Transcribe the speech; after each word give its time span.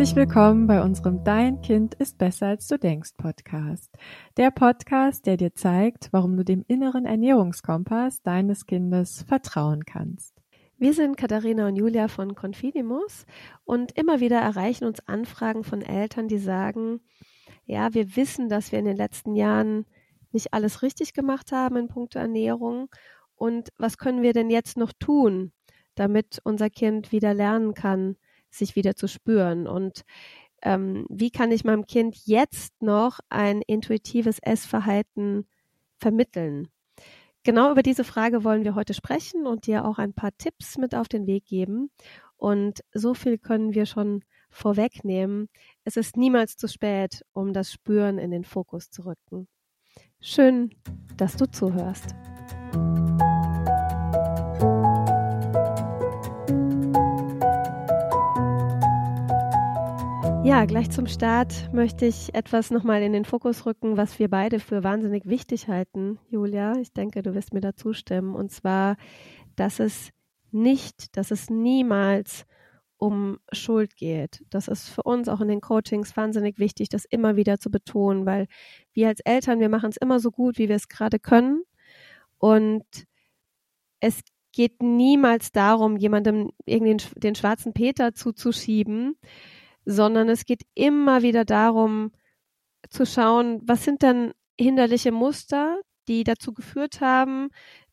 Herzlich 0.00 0.16
willkommen 0.16 0.66
bei 0.66 0.82
unserem 0.82 1.24
Dein 1.24 1.60
Kind 1.60 1.92
ist 1.96 2.16
besser 2.16 2.46
als 2.46 2.66
du 2.66 2.78
denkst 2.78 3.10
Podcast. 3.18 3.94
Der 4.38 4.50
Podcast, 4.50 5.26
der 5.26 5.36
dir 5.36 5.54
zeigt, 5.54 6.08
warum 6.10 6.38
du 6.38 6.42
dem 6.42 6.64
inneren 6.68 7.04
Ernährungskompass 7.04 8.22
deines 8.22 8.64
Kindes 8.64 9.22
vertrauen 9.28 9.84
kannst. 9.84 10.32
Wir 10.78 10.94
sind 10.94 11.18
Katharina 11.18 11.68
und 11.68 11.76
Julia 11.76 12.08
von 12.08 12.34
Confidimus 12.34 13.26
und 13.64 13.92
immer 13.92 14.20
wieder 14.20 14.38
erreichen 14.38 14.86
uns 14.86 15.06
Anfragen 15.06 15.64
von 15.64 15.82
Eltern, 15.82 16.28
die 16.28 16.38
sagen, 16.38 17.02
ja, 17.66 17.92
wir 17.92 18.16
wissen, 18.16 18.48
dass 18.48 18.72
wir 18.72 18.78
in 18.78 18.86
den 18.86 18.96
letzten 18.96 19.34
Jahren 19.34 19.84
nicht 20.32 20.54
alles 20.54 20.80
richtig 20.80 21.12
gemacht 21.12 21.52
haben 21.52 21.76
in 21.76 21.88
puncto 21.88 22.18
Ernährung 22.18 22.88
und 23.34 23.68
was 23.76 23.98
können 23.98 24.22
wir 24.22 24.32
denn 24.32 24.48
jetzt 24.48 24.78
noch 24.78 24.94
tun, 24.98 25.52
damit 25.94 26.40
unser 26.42 26.70
Kind 26.70 27.12
wieder 27.12 27.34
lernen 27.34 27.74
kann, 27.74 28.16
sich 28.50 28.76
wieder 28.76 28.94
zu 28.96 29.08
spüren 29.08 29.66
und 29.66 30.02
ähm, 30.62 31.06
wie 31.08 31.30
kann 31.30 31.52
ich 31.52 31.64
meinem 31.64 31.86
Kind 31.86 32.16
jetzt 32.26 32.82
noch 32.82 33.20
ein 33.28 33.62
intuitives 33.62 34.38
Essverhalten 34.40 35.46
vermitteln? 35.96 36.68
Genau 37.42 37.70
über 37.70 37.82
diese 37.82 38.04
Frage 38.04 38.44
wollen 38.44 38.64
wir 38.64 38.74
heute 38.74 38.92
sprechen 38.92 39.46
und 39.46 39.66
dir 39.66 39.86
auch 39.86 39.98
ein 39.98 40.12
paar 40.12 40.36
Tipps 40.36 40.76
mit 40.76 40.94
auf 40.94 41.08
den 41.08 41.26
Weg 41.26 41.46
geben. 41.46 41.90
Und 42.36 42.80
so 42.92 43.14
viel 43.14 43.38
können 43.38 43.74
wir 43.74 43.86
schon 43.86 44.22
vorwegnehmen. 44.50 45.48
Es 45.84 45.96
ist 45.96 46.16
niemals 46.16 46.56
zu 46.56 46.68
spät, 46.68 47.24
um 47.32 47.52
das 47.52 47.72
Spüren 47.72 48.18
in 48.18 48.30
den 48.30 48.44
Fokus 48.44 48.90
zu 48.90 49.06
rücken. 49.06 49.48
Schön, 50.20 50.74
dass 51.16 51.36
du 51.36 51.50
zuhörst. 51.50 52.14
Ja, 60.50 60.64
gleich 60.64 60.90
zum 60.90 61.06
Start 61.06 61.72
möchte 61.72 62.06
ich 62.06 62.34
etwas 62.34 62.72
nochmal 62.72 63.02
in 63.02 63.12
den 63.12 63.24
Fokus 63.24 63.66
rücken, 63.66 63.96
was 63.96 64.18
wir 64.18 64.28
beide 64.28 64.58
für 64.58 64.82
wahnsinnig 64.82 65.26
wichtig 65.26 65.68
halten, 65.68 66.18
Julia. 66.28 66.72
Ich 66.80 66.92
denke, 66.92 67.22
du 67.22 67.34
wirst 67.36 67.54
mir 67.54 67.60
da 67.60 67.76
zustimmen. 67.76 68.34
Und 68.34 68.50
zwar, 68.50 68.96
dass 69.54 69.78
es 69.78 70.10
nicht, 70.50 71.16
dass 71.16 71.30
es 71.30 71.50
niemals 71.50 72.46
um 72.96 73.38
Schuld 73.52 73.94
geht. 73.94 74.44
Das 74.50 74.66
ist 74.66 74.88
für 74.88 75.04
uns 75.04 75.28
auch 75.28 75.40
in 75.40 75.46
den 75.46 75.60
Coachings 75.60 76.16
wahnsinnig 76.16 76.58
wichtig, 76.58 76.88
das 76.88 77.04
immer 77.04 77.36
wieder 77.36 77.60
zu 77.60 77.70
betonen, 77.70 78.26
weil 78.26 78.48
wir 78.92 79.06
als 79.06 79.20
Eltern, 79.20 79.60
wir 79.60 79.68
machen 79.68 79.90
es 79.90 79.98
immer 79.98 80.18
so 80.18 80.32
gut, 80.32 80.58
wie 80.58 80.68
wir 80.68 80.76
es 80.76 80.88
gerade 80.88 81.20
können. 81.20 81.62
Und 82.38 82.84
es 84.00 84.20
geht 84.50 84.82
niemals 84.82 85.52
darum, 85.52 85.96
jemandem 85.96 86.50
irgendwie 86.64 86.96
den 87.20 87.36
schwarzen 87.36 87.72
Peter 87.72 88.14
zuzuschieben, 88.14 89.14
sondern 89.84 90.28
es 90.28 90.44
geht 90.44 90.62
immer 90.74 91.22
wieder 91.22 91.44
darum 91.44 92.12
zu 92.88 93.06
schauen, 93.06 93.60
was 93.64 93.84
sind 93.84 94.02
denn 94.02 94.32
hinderliche 94.58 95.12
Muster, 95.12 95.80
die 96.08 96.24
dazu 96.24 96.52
geführt 96.52 97.00
haben, 97.00 97.50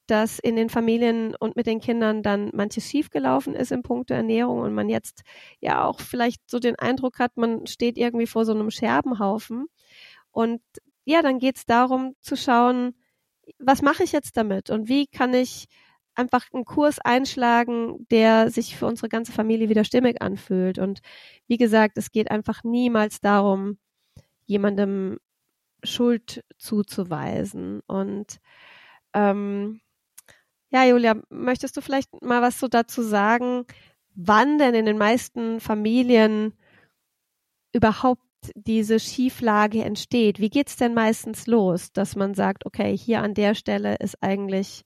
dass 0.07 0.39
in 0.39 0.55
den 0.55 0.69
Familien 0.69 1.35
und 1.35 1.55
mit 1.55 1.67
den 1.67 1.81
Kindern 1.81 2.23
dann 2.23 2.49
manches 2.53 2.85
schiefgelaufen 2.89 3.53
ist 3.53 3.71
im 3.71 3.83
Punkt 3.83 4.09
der 4.09 4.17
Ernährung 4.17 4.59
und 4.59 4.73
man 4.73 4.89
jetzt 4.89 5.21
ja 5.59 5.83
auch 5.83 5.99
vielleicht 5.99 6.49
so 6.49 6.59
den 6.59 6.77
Eindruck 6.77 7.19
hat, 7.19 7.35
man 7.35 7.67
steht 7.67 7.97
irgendwie 7.97 8.27
vor 8.27 8.45
so 8.45 8.53
einem 8.53 8.71
Scherbenhaufen. 8.71 9.67
Und 10.31 10.61
ja, 11.03 11.21
dann 11.21 11.39
geht 11.39 11.57
es 11.57 11.65
darum 11.65 12.15
zu 12.21 12.37
schauen, 12.37 12.95
was 13.59 13.81
mache 13.81 14.03
ich 14.03 14.13
jetzt 14.13 14.37
damit 14.37 14.69
und 14.69 14.87
wie 14.87 15.07
kann 15.07 15.33
ich 15.33 15.67
einfach 16.17 16.45
einen 16.51 16.65
Kurs 16.65 16.99
einschlagen, 16.99 18.07
der 18.09 18.49
sich 18.49 18.75
für 18.75 18.87
unsere 18.87 19.09
ganze 19.09 19.31
Familie 19.31 19.69
wieder 19.69 19.83
stimmig 19.83 20.21
anfühlt. 20.21 20.79
Und 20.79 21.01
wie 21.47 21.57
gesagt, 21.57 21.97
es 21.97 22.11
geht 22.11 22.31
einfach 22.31 22.63
niemals 22.63 23.21
darum, 23.21 23.77
jemandem 24.45 25.19
Schuld 25.83 26.43
zuzuweisen. 26.57 27.81
Und 27.87 28.39
ähm, 29.13 29.81
ja, 30.69 30.85
Julia, 30.85 31.21
möchtest 31.29 31.77
du 31.77 31.81
vielleicht 31.81 32.21
mal 32.23 32.41
was 32.41 32.59
so 32.59 32.67
dazu 32.67 33.01
sagen, 33.03 33.65
wann 34.15 34.57
denn 34.57 34.73
in 34.73 34.85
den 34.85 34.97
meisten 34.97 35.59
Familien 35.59 36.53
überhaupt 37.73 38.21
diese 38.55 38.99
Schieflage 38.99 39.83
entsteht? 39.83 40.39
Wie 40.39 40.49
geht's 40.49 40.77
denn 40.77 40.93
meistens 40.93 41.47
los, 41.47 41.91
dass 41.93 42.15
man 42.15 42.33
sagt, 42.33 42.65
okay, 42.65 42.97
hier 42.97 43.21
an 43.21 43.33
der 43.33 43.55
Stelle 43.55 43.95
ist 43.95 44.21
eigentlich 44.21 44.83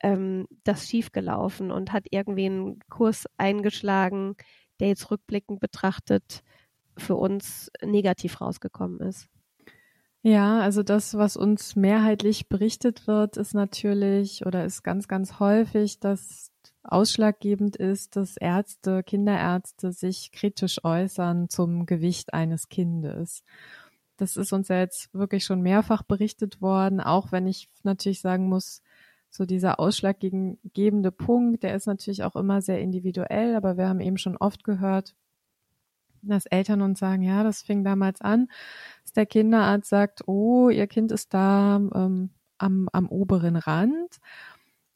ähm, 0.00 0.46
das 0.64 0.88
schiefgelaufen 0.88 1.70
und 1.70 1.92
hat 1.92 2.06
irgendwie 2.10 2.46
einen 2.46 2.80
Kurs 2.88 3.26
eingeschlagen, 3.36 4.36
der 4.80 4.88
jetzt 4.88 5.10
rückblickend 5.10 5.60
betrachtet 5.60 6.42
für 6.96 7.16
uns 7.16 7.70
negativ 7.82 8.40
rausgekommen 8.40 9.00
ist. 9.00 9.28
Ja, 10.22 10.60
also 10.60 10.82
das, 10.82 11.16
was 11.16 11.36
uns 11.36 11.76
mehrheitlich 11.76 12.48
berichtet 12.48 13.06
wird, 13.06 13.36
ist 13.36 13.54
natürlich 13.54 14.44
oder 14.44 14.64
ist 14.64 14.82
ganz, 14.82 15.06
ganz 15.06 15.38
häufig, 15.38 16.00
dass 16.00 16.50
ausschlaggebend 16.82 17.76
ist, 17.76 18.16
dass 18.16 18.36
Ärzte, 18.36 19.02
Kinderärzte 19.02 19.92
sich 19.92 20.32
kritisch 20.32 20.84
äußern 20.84 21.48
zum 21.48 21.86
Gewicht 21.86 22.34
eines 22.34 22.68
Kindes. 22.68 23.42
Das 24.16 24.36
ist 24.36 24.52
uns 24.52 24.68
ja 24.68 24.80
jetzt 24.80 25.14
wirklich 25.14 25.44
schon 25.44 25.60
mehrfach 25.62 26.02
berichtet 26.02 26.60
worden, 26.60 27.00
auch 27.00 27.30
wenn 27.30 27.46
ich 27.46 27.68
natürlich 27.84 28.20
sagen 28.20 28.48
muss, 28.48 28.82
so 29.30 29.44
dieser 29.44 29.78
ausschlaggebende 29.78 31.12
Punkt, 31.12 31.62
der 31.62 31.74
ist 31.74 31.86
natürlich 31.86 32.22
auch 32.24 32.36
immer 32.36 32.62
sehr 32.62 32.80
individuell, 32.80 33.54
aber 33.54 33.76
wir 33.76 33.88
haben 33.88 34.00
eben 34.00 34.18
schon 34.18 34.36
oft 34.36 34.64
gehört, 34.64 35.14
dass 36.22 36.46
Eltern 36.46 36.82
uns 36.82 36.98
sagen, 36.98 37.22
ja, 37.22 37.44
das 37.44 37.62
fing 37.62 37.84
damals 37.84 38.20
an, 38.20 38.48
dass 39.02 39.12
der 39.12 39.26
Kinderarzt 39.26 39.88
sagt, 39.88 40.26
oh, 40.26 40.68
ihr 40.68 40.86
Kind 40.86 41.12
ist 41.12 41.32
da 41.34 41.76
ähm, 41.76 42.30
am, 42.58 42.88
am 42.92 43.08
oberen 43.08 43.56
Rand 43.56 44.18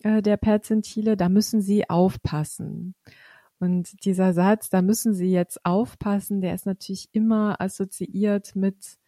äh, 0.02 0.22
der 0.22 0.36
Perzentile, 0.36 1.16
da 1.16 1.28
müssen 1.28 1.60
Sie 1.60 1.88
aufpassen. 1.88 2.94
Und 3.60 4.04
dieser 4.04 4.32
Satz, 4.32 4.70
da 4.70 4.82
müssen 4.82 5.14
Sie 5.14 5.30
jetzt 5.30 5.64
aufpassen, 5.64 6.40
der 6.40 6.54
ist 6.54 6.66
natürlich 6.66 7.08
immer 7.12 7.60
assoziiert 7.60 8.56
mit 8.56 8.98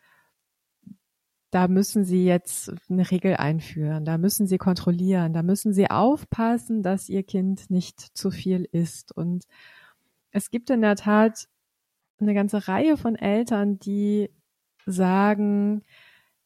da 1.54 1.68
müssen 1.68 2.04
Sie 2.04 2.24
jetzt 2.24 2.72
eine 2.90 3.08
Regel 3.12 3.36
einführen, 3.36 4.04
da 4.04 4.18
müssen 4.18 4.48
Sie 4.48 4.58
kontrollieren, 4.58 5.32
da 5.32 5.44
müssen 5.44 5.72
Sie 5.72 5.88
aufpassen, 5.88 6.82
dass 6.82 7.08
Ihr 7.08 7.22
Kind 7.22 7.70
nicht 7.70 8.00
zu 8.00 8.32
viel 8.32 8.68
isst. 8.72 9.12
Und 9.12 9.44
es 10.32 10.50
gibt 10.50 10.68
in 10.70 10.80
der 10.80 10.96
Tat 10.96 11.46
eine 12.18 12.34
ganze 12.34 12.66
Reihe 12.66 12.96
von 12.96 13.14
Eltern, 13.14 13.78
die 13.78 14.30
sagen, 14.84 15.82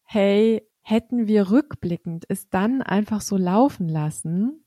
hey, 0.02 0.62
hätten 0.82 1.26
wir 1.26 1.50
rückblickend 1.50 2.26
es 2.28 2.50
dann 2.50 2.82
einfach 2.82 3.22
so 3.22 3.38
laufen 3.38 3.88
lassen, 3.88 4.62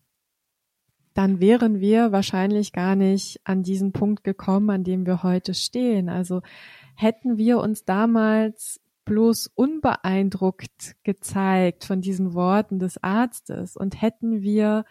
dann 1.13 1.39
wären 1.39 1.81
wir 1.81 2.11
wahrscheinlich 2.11 2.73
gar 2.73 2.95
nicht 2.95 3.41
an 3.43 3.61
diesen 3.61 3.91
Punkt 3.91 4.23
gekommen, 4.23 4.71
an 4.71 4.83
dem 4.83 5.05
wir 5.05 5.21
heute 5.21 5.53
stehen. 5.53 6.09
Also 6.09 6.41
hätten 6.95 7.37
wir 7.37 7.59
uns 7.59 7.85
damals 7.85 8.81
bloß 9.11 9.51
unbeeindruckt 9.55 10.95
gezeigt 11.03 11.83
von 11.83 11.99
diesen 11.99 12.33
Worten 12.33 12.79
des 12.79 13.03
Arztes 13.03 13.75
und 13.75 14.01
hätten 14.01 14.41
wir 14.41 14.85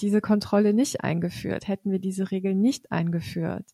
diese 0.00 0.20
Kontrolle 0.20 0.74
nicht 0.74 1.04
eingeführt, 1.04 1.68
hätten 1.68 1.92
wir 1.92 2.00
diese 2.00 2.32
Regeln 2.32 2.60
nicht 2.60 2.90
eingeführt, 2.90 3.66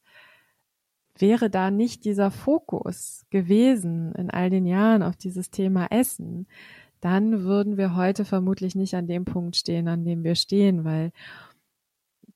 wäre 1.17 1.49
da 1.49 1.71
nicht 1.71 2.05
dieser 2.05 2.31
Fokus 2.31 3.25
gewesen 3.31 4.13
in 4.13 4.29
all 4.29 4.51
den 4.51 4.67
Jahren 4.67 5.03
auf 5.03 5.17
dieses 5.17 5.51
Thema 5.51 5.87
Essen, 5.87 6.47
dann 7.01 7.43
würden 7.43 7.79
wir 7.79 7.97
heute 7.97 8.27
vermutlich 8.27 8.75
nicht 8.75 8.95
an 8.95 9.07
dem 9.07 9.25
Punkt 9.25 9.57
stehen, 9.57 9.89
an 9.89 10.05
dem 10.05 10.23
wir 10.23 10.35
stehen, 10.35 10.85
weil 10.85 11.13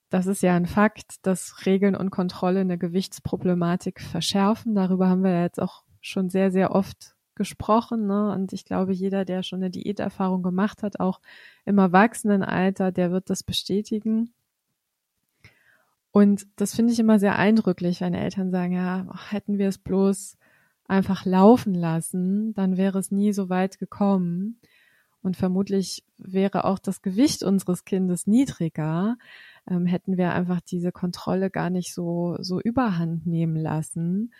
das 0.08 0.24
ist 0.26 0.42
ja 0.42 0.56
ein 0.56 0.64
Fakt, 0.64 1.16
dass 1.26 1.66
Regeln 1.66 1.96
und 1.96 2.08
Kontrolle 2.08 2.60
eine 2.60 2.78
Gewichtsproblematik 2.78 4.00
verschärfen. 4.00 4.74
Darüber 4.74 5.10
haben 5.10 5.22
wir 5.22 5.42
jetzt 5.42 5.60
auch 5.60 5.84
schon 6.04 6.28
sehr, 6.28 6.50
sehr 6.50 6.72
oft 6.72 7.14
gesprochen. 7.34 8.06
Ne? 8.06 8.32
Und 8.32 8.52
ich 8.52 8.64
glaube, 8.64 8.92
jeder, 8.92 9.24
der 9.24 9.42
schon 9.42 9.60
eine 9.60 9.70
Diäterfahrung 9.70 10.42
gemacht 10.42 10.82
hat, 10.82 11.00
auch 11.00 11.20
im 11.64 11.78
Erwachsenenalter, 11.78 12.92
der 12.92 13.10
wird 13.10 13.30
das 13.30 13.42
bestätigen. 13.42 14.32
Und 16.12 16.46
das 16.56 16.74
finde 16.74 16.92
ich 16.92 17.00
immer 17.00 17.18
sehr 17.18 17.36
eindrücklich, 17.36 18.00
wenn 18.00 18.14
Eltern 18.14 18.50
sagen, 18.52 18.72
ja, 18.72 19.06
hätten 19.30 19.58
wir 19.58 19.68
es 19.68 19.78
bloß 19.78 20.36
einfach 20.86 21.24
laufen 21.24 21.74
lassen, 21.74 22.54
dann 22.54 22.76
wäre 22.76 22.98
es 22.98 23.10
nie 23.10 23.32
so 23.32 23.48
weit 23.48 23.78
gekommen. 23.78 24.60
Und 25.22 25.38
vermutlich 25.38 26.04
wäre 26.18 26.66
auch 26.66 26.78
das 26.78 27.00
Gewicht 27.00 27.42
unseres 27.42 27.86
Kindes 27.86 28.26
niedriger, 28.26 29.16
ähm, 29.68 29.86
hätten 29.86 30.18
wir 30.18 30.34
einfach 30.34 30.60
diese 30.60 30.92
Kontrolle 30.92 31.50
gar 31.50 31.70
nicht 31.70 31.94
so, 31.94 32.36
so 32.40 32.60
überhand 32.60 33.26
nehmen 33.26 33.56
lassen. 33.56 34.34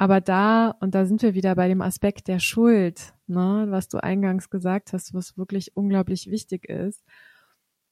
Aber 0.00 0.20
da, 0.20 0.76
und 0.80 0.94
da 0.94 1.06
sind 1.06 1.22
wir 1.22 1.34
wieder 1.34 1.56
bei 1.56 1.66
dem 1.66 1.82
Aspekt 1.82 2.28
der 2.28 2.38
Schuld, 2.38 3.14
ne, 3.26 3.66
was 3.68 3.88
du 3.88 3.98
eingangs 3.98 4.48
gesagt 4.48 4.92
hast, 4.92 5.12
was 5.12 5.36
wirklich 5.36 5.76
unglaublich 5.76 6.30
wichtig 6.30 6.68
ist. 6.68 7.04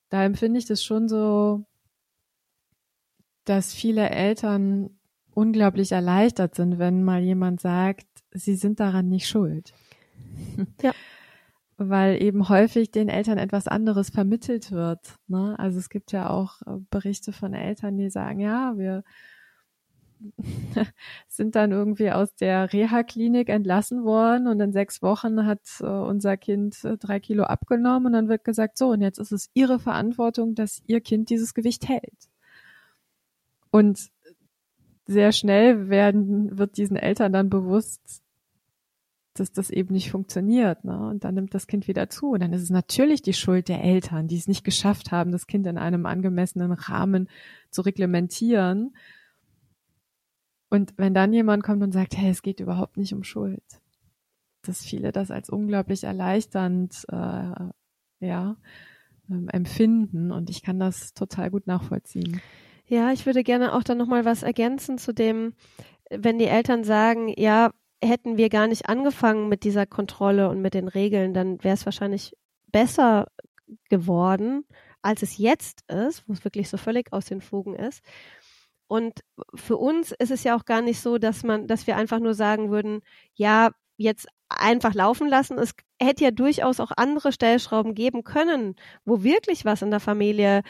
Da 0.08 0.22
empfinde 0.22 0.60
ich 0.60 0.66
das 0.66 0.84
schon 0.84 1.08
so, 1.08 1.66
dass 3.44 3.74
viele 3.74 4.08
Eltern 4.08 4.90
unglaublich 5.32 5.90
erleichtert 5.90 6.54
sind, 6.54 6.78
wenn 6.78 7.02
mal 7.02 7.20
jemand 7.22 7.60
sagt, 7.60 8.06
sie 8.30 8.54
sind 8.54 8.78
daran 8.80 9.08
nicht 9.08 9.28
schuld. 9.28 9.74
Ja. 10.82 10.92
Weil 11.78 12.22
eben 12.22 12.48
häufig 12.48 12.90
den 12.90 13.10
Eltern 13.10 13.36
etwas 13.36 13.68
anderes 13.68 14.08
vermittelt 14.08 14.72
wird. 14.72 15.18
Ne? 15.26 15.58
Also 15.58 15.78
es 15.78 15.90
gibt 15.90 16.10
ja 16.10 16.30
auch 16.30 16.62
äh, 16.62 16.78
Berichte 16.88 17.34
von 17.34 17.52
Eltern, 17.52 17.98
die 17.98 18.08
sagen, 18.08 18.40
ja, 18.40 18.72
wir 18.78 19.04
sind 21.28 21.54
dann 21.54 21.72
irgendwie 21.72 22.10
aus 22.10 22.34
der 22.34 22.72
Reha-Klinik 22.72 23.48
entlassen 23.48 24.04
worden 24.04 24.46
und 24.48 24.60
in 24.60 24.72
sechs 24.72 25.02
Wochen 25.02 25.46
hat 25.46 25.60
äh, 25.80 25.86
unser 25.86 26.36
Kind 26.36 26.84
äh, 26.84 26.96
drei 26.96 27.20
Kilo 27.20 27.44
abgenommen 27.44 28.06
und 28.06 28.12
dann 28.12 28.28
wird 28.28 28.44
gesagt, 28.44 28.78
so, 28.78 28.88
und 28.88 29.00
jetzt 29.00 29.18
ist 29.18 29.32
es 29.32 29.50
ihre 29.54 29.78
Verantwortung, 29.78 30.54
dass 30.54 30.82
ihr 30.86 31.00
Kind 31.00 31.30
dieses 31.30 31.54
Gewicht 31.54 31.88
hält. 31.88 32.28
Und 33.70 34.10
sehr 35.06 35.32
schnell 35.32 35.88
werden, 35.88 36.58
wird 36.58 36.76
diesen 36.76 36.96
Eltern 36.96 37.32
dann 37.32 37.48
bewusst, 37.48 38.22
dass 39.38 39.52
das 39.52 39.70
eben 39.70 39.92
nicht 39.92 40.10
funktioniert. 40.10 40.84
Ne? 40.84 40.98
Und 41.08 41.24
dann 41.24 41.34
nimmt 41.34 41.54
das 41.54 41.66
Kind 41.66 41.88
wieder 41.88 42.08
zu. 42.08 42.30
Und 42.30 42.40
dann 42.40 42.52
ist 42.52 42.62
es 42.62 42.70
natürlich 42.70 43.22
die 43.22 43.34
Schuld 43.34 43.68
der 43.68 43.82
Eltern, 43.82 44.28
die 44.28 44.36
es 44.36 44.48
nicht 44.48 44.64
geschafft 44.64 45.12
haben, 45.12 45.30
das 45.30 45.46
Kind 45.46 45.66
in 45.66 45.78
einem 45.78 46.06
angemessenen 46.06 46.72
Rahmen 46.72 47.28
zu 47.70 47.82
reglementieren. 47.82 48.96
Und 50.76 50.92
wenn 50.98 51.14
dann 51.14 51.32
jemand 51.32 51.62
kommt 51.62 51.82
und 51.82 51.92
sagt, 51.92 52.16
hey, 52.16 52.30
es 52.30 52.42
geht 52.42 52.60
überhaupt 52.60 52.98
nicht 52.98 53.14
um 53.14 53.24
Schuld, 53.24 53.64
dass 54.62 54.84
viele 54.84 55.10
das 55.10 55.30
als 55.30 55.48
unglaublich 55.48 56.04
erleichternd 56.04 57.04
äh, 57.08 57.70
ja, 58.20 58.56
ähm, 59.30 59.48
empfinden. 59.48 60.30
Und 60.32 60.50
ich 60.50 60.62
kann 60.62 60.78
das 60.78 61.14
total 61.14 61.50
gut 61.50 61.66
nachvollziehen. 61.66 62.42
Ja, 62.86 63.10
ich 63.10 63.24
würde 63.24 63.42
gerne 63.42 63.74
auch 63.74 63.82
dann 63.82 63.96
nochmal 63.96 64.26
was 64.26 64.42
ergänzen 64.42 64.98
zu 64.98 65.14
dem, 65.14 65.54
wenn 66.10 66.38
die 66.38 66.44
Eltern 66.44 66.84
sagen, 66.84 67.32
ja, 67.36 67.70
hätten 68.04 68.36
wir 68.36 68.50
gar 68.50 68.66
nicht 68.66 68.86
angefangen 68.86 69.48
mit 69.48 69.64
dieser 69.64 69.86
Kontrolle 69.86 70.50
und 70.50 70.60
mit 70.60 70.74
den 70.74 70.88
Regeln, 70.88 71.32
dann 71.32 71.64
wäre 71.64 71.74
es 71.74 71.86
wahrscheinlich 71.86 72.36
besser 72.70 73.28
geworden, 73.88 74.66
als 75.00 75.22
es 75.22 75.38
jetzt 75.38 75.90
ist, 75.90 76.28
wo 76.28 76.34
es 76.34 76.44
wirklich 76.44 76.68
so 76.68 76.76
völlig 76.76 77.14
aus 77.14 77.24
den 77.24 77.40
Fugen 77.40 77.74
ist. 77.74 78.04
Und 78.88 79.20
für 79.54 79.76
uns 79.76 80.12
ist 80.12 80.30
es 80.30 80.44
ja 80.44 80.56
auch 80.56 80.64
gar 80.64 80.82
nicht 80.82 81.00
so, 81.00 81.18
dass 81.18 81.42
man, 81.42 81.66
dass 81.66 81.86
wir 81.86 81.96
einfach 81.96 82.20
nur 82.20 82.34
sagen 82.34 82.70
würden, 82.70 83.00
ja, 83.34 83.70
jetzt 83.96 84.28
einfach 84.48 84.94
laufen 84.94 85.28
lassen. 85.28 85.58
Es 85.58 85.72
hätte 86.00 86.24
ja 86.24 86.30
durchaus 86.30 86.80
auch 86.80 86.92
andere 86.96 87.32
Stellschrauben 87.32 87.94
geben 87.94 88.22
können, 88.24 88.76
wo 89.04 89.22
wirklich 89.22 89.64
was 89.64 89.82
in 89.82 89.90
der 89.90 90.00
Familie 90.00 90.62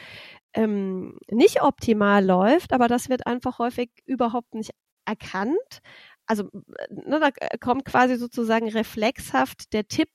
ähm, 0.54 1.18
nicht 1.30 1.62
optimal 1.62 2.24
läuft, 2.24 2.72
aber 2.72 2.88
das 2.88 3.08
wird 3.08 3.26
einfach 3.26 3.58
häufig 3.58 3.90
überhaupt 4.06 4.54
nicht 4.54 4.70
erkannt. 5.04 5.80
Also 6.26 6.44
ne, 6.90 7.20
da 7.20 7.30
kommt 7.60 7.84
quasi 7.84 8.16
sozusagen 8.16 8.68
reflexhaft 8.68 9.72
der 9.72 9.86
Tipp, 9.88 10.10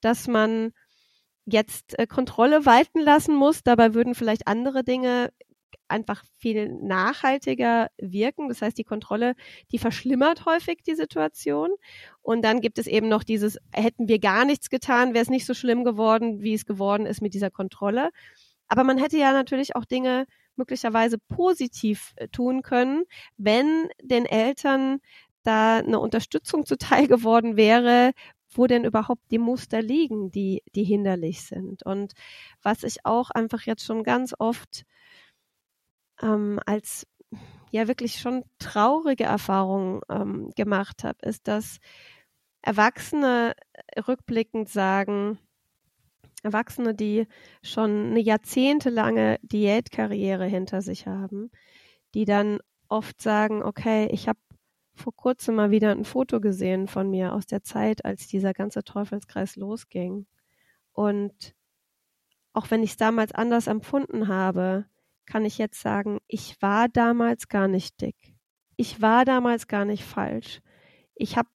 dass 0.00 0.26
man 0.26 0.72
jetzt 1.44 1.98
äh, 1.98 2.06
Kontrolle 2.06 2.66
walten 2.66 3.00
lassen 3.00 3.34
muss. 3.34 3.62
Dabei 3.62 3.94
würden 3.94 4.14
vielleicht 4.14 4.48
andere 4.48 4.84
Dinge 4.84 5.30
einfach 5.88 6.24
viel 6.38 6.68
nachhaltiger 6.68 7.88
wirken. 7.98 8.48
Das 8.48 8.62
heißt, 8.62 8.78
die 8.78 8.84
Kontrolle, 8.84 9.34
die 9.70 9.78
verschlimmert 9.78 10.46
häufig 10.46 10.82
die 10.86 10.94
Situation. 10.94 11.70
Und 12.22 12.42
dann 12.44 12.60
gibt 12.60 12.78
es 12.78 12.86
eben 12.86 13.08
noch 13.08 13.24
dieses, 13.24 13.58
hätten 13.72 14.08
wir 14.08 14.18
gar 14.18 14.44
nichts 14.44 14.70
getan, 14.70 15.14
wäre 15.14 15.22
es 15.22 15.30
nicht 15.30 15.46
so 15.46 15.54
schlimm 15.54 15.84
geworden, 15.84 16.40
wie 16.40 16.54
es 16.54 16.66
geworden 16.66 17.06
ist 17.06 17.22
mit 17.22 17.34
dieser 17.34 17.50
Kontrolle. 17.50 18.10
Aber 18.68 18.84
man 18.84 18.98
hätte 18.98 19.18
ja 19.18 19.32
natürlich 19.32 19.76
auch 19.76 19.84
Dinge 19.84 20.26
möglicherweise 20.56 21.18
positiv 21.18 22.12
äh, 22.16 22.28
tun 22.28 22.62
können, 22.62 23.04
wenn 23.36 23.88
den 24.02 24.26
Eltern 24.26 25.00
da 25.42 25.78
eine 25.78 25.98
Unterstützung 25.98 26.66
zuteil 26.66 27.06
geworden 27.06 27.56
wäre, 27.56 28.12
wo 28.54 28.66
denn 28.66 28.84
überhaupt 28.84 29.22
die 29.30 29.38
Muster 29.38 29.80
liegen, 29.80 30.30
die, 30.30 30.62
die 30.74 30.84
hinderlich 30.84 31.42
sind. 31.42 31.84
Und 31.84 32.12
was 32.62 32.82
ich 32.82 33.04
auch 33.04 33.30
einfach 33.30 33.62
jetzt 33.62 33.84
schon 33.84 34.04
ganz 34.04 34.34
oft 34.38 34.84
ähm, 36.22 36.60
als 36.66 37.06
ja 37.70 37.88
wirklich 37.88 38.18
schon 38.18 38.44
traurige 38.58 39.24
Erfahrung 39.24 40.02
ähm, 40.10 40.50
gemacht 40.56 41.04
habe, 41.04 41.18
ist, 41.22 41.48
dass 41.48 41.78
Erwachsene 42.60 43.54
rückblickend 44.06 44.68
sagen, 44.68 45.38
Erwachsene, 46.42 46.94
die 46.94 47.26
schon 47.62 48.10
eine 48.10 48.20
jahrzehntelange 48.20 49.38
Diätkarriere 49.42 50.46
hinter 50.46 50.82
sich 50.82 51.06
haben, 51.06 51.50
die 52.14 52.24
dann 52.24 52.58
oft 52.88 53.20
sagen, 53.22 53.62
okay, 53.62 54.08
ich 54.10 54.28
habe 54.28 54.38
vor 54.94 55.14
kurzem 55.16 55.54
mal 55.54 55.70
wieder 55.70 55.90
ein 55.90 56.04
Foto 56.04 56.40
gesehen 56.40 56.86
von 56.86 57.08
mir 57.10 57.32
aus 57.32 57.46
der 57.46 57.62
Zeit, 57.62 58.04
als 58.04 58.28
dieser 58.28 58.52
ganze 58.52 58.84
Teufelskreis 58.84 59.56
losging. 59.56 60.26
Und 60.92 61.54
auch 62.52 62.70
wenn 62.70 62.82
ich 62.82 62.90
es 62.90 62.96
damals 62.98 63.32
anders 63.32 63.66
empfunden 63.66 64.28
habe, 64.28 64.84
kann 65.26 65.44
ich 65.44 65.58
jetzt 65.58 65.80
sagen, 65.80 66.18
ich 66.26 66.56
war 66.60 66.88
damals 66.88 67.48
gar 67.48 67.68
nicht 67.68 68.00
dick. 68.00 68.16
Ich 68.76 69.00
war 69.00 69.24
damals 69.24 69.68
gar 69.68 69.84
nicht 69.84 70.04
falsch. 70.04 70.60
Ich 71.14 71.36
habe 71.36 71.48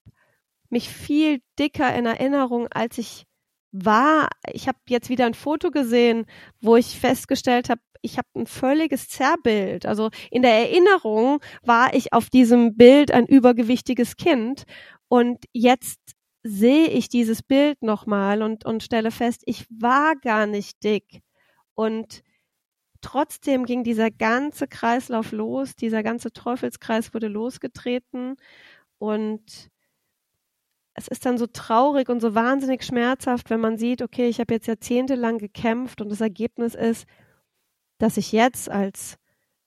mich 0.70 0.90
viel 0.90 1.42
dicker 1.60 1.94
in 1.96 2.06
Erinnerung, 2.06 2.68
als 2.72 2.98
ich 2.98 3.26
war, 3.72 4.30
ich 4.52 4.68
habe 4.68 4.78
jetzt 4.90 5.10
wieder 5.10 5.26
ein 5.26 5.34
Foto 5.34 5.72
gesehen, 5.72 6.26
wo 6.62 6.76
ich 6.76 7.00
festgestellt 7.00 7.70
habe, 7.70 7.82
ich 8.02 8.18
habe 8.18 8.28
ein 8.36 8.48
völliges 8.48 9.10
Zerrbild. 9.10 9.86
Also 9.86 10.10
in 10.32 10.42
der 10.42 10.54
Erinnerung 10.54 11.40
war 11.64 11.94
ich 11.94 12.14
auf 12.14 12.30
diesem 12.30 12.76
Bild 12.76 13.12
ein 13.12 13.26
übergewichtiges 13.26 14.16
Kind 14.16 14.64
und 15.08 15.46
jetzt 15.54 16.00
sehe 16.44 16.88
ich 16.88 17.10
dieses 17.10 17.44
Bild 17.44 17.82
nochmal 17.82 18.42
und, 18.42 18.66
und 18.66 18.84
stelle 18.84 19.12
fest, 19.12 19.42
ich 19.46 19.66
war 19.70 20.16
gar 20.16 20.46
nicht 20.46 20.84
dick. 20.84 21.22
Und 21.76 22.24
trotzdem 23.02 23.66
ging 23.66 23.84
dieser 23.84 24.12
ganze 24.12 24.68
Kreislauf 24.68 25.32
los, 25.32 25.76
dieser 25.76 26.04
ganze 26.04 26.32
Teufelskreis 26.32 27.14
wurde 27.14 27.28
losgetreten 27.28 28.36
und 28.98 29.70
es 30.94 31.08
ist 31.08 31.26
dann 31.26 31.38
so 31.38 31.46
traurig 31.46 32.10
und 32.10 32.22
so 32.22 32.34
wahnsinnig 32.34 32.84
schmerzhaft, 32.84 33.52
wenn 33.52 33.60
man 33.60 33.78
sieht, 33.78 34.02
okay, 34.02 34.28
ich 34.28 34.40
habe 34.40 34.56
jetzt 34.56 34.68
jahrzehntelang 34.68 35.38
gekämpft 35.38 36.02
und 36.02 36.10
das 36.10 36.22
Ergebnis 36.22 36.74
ist, 36.74 37.06
dass 38.00 38.18
ich 38.18 38.32
jetzt 38.32 38.70
als 38.70 39.18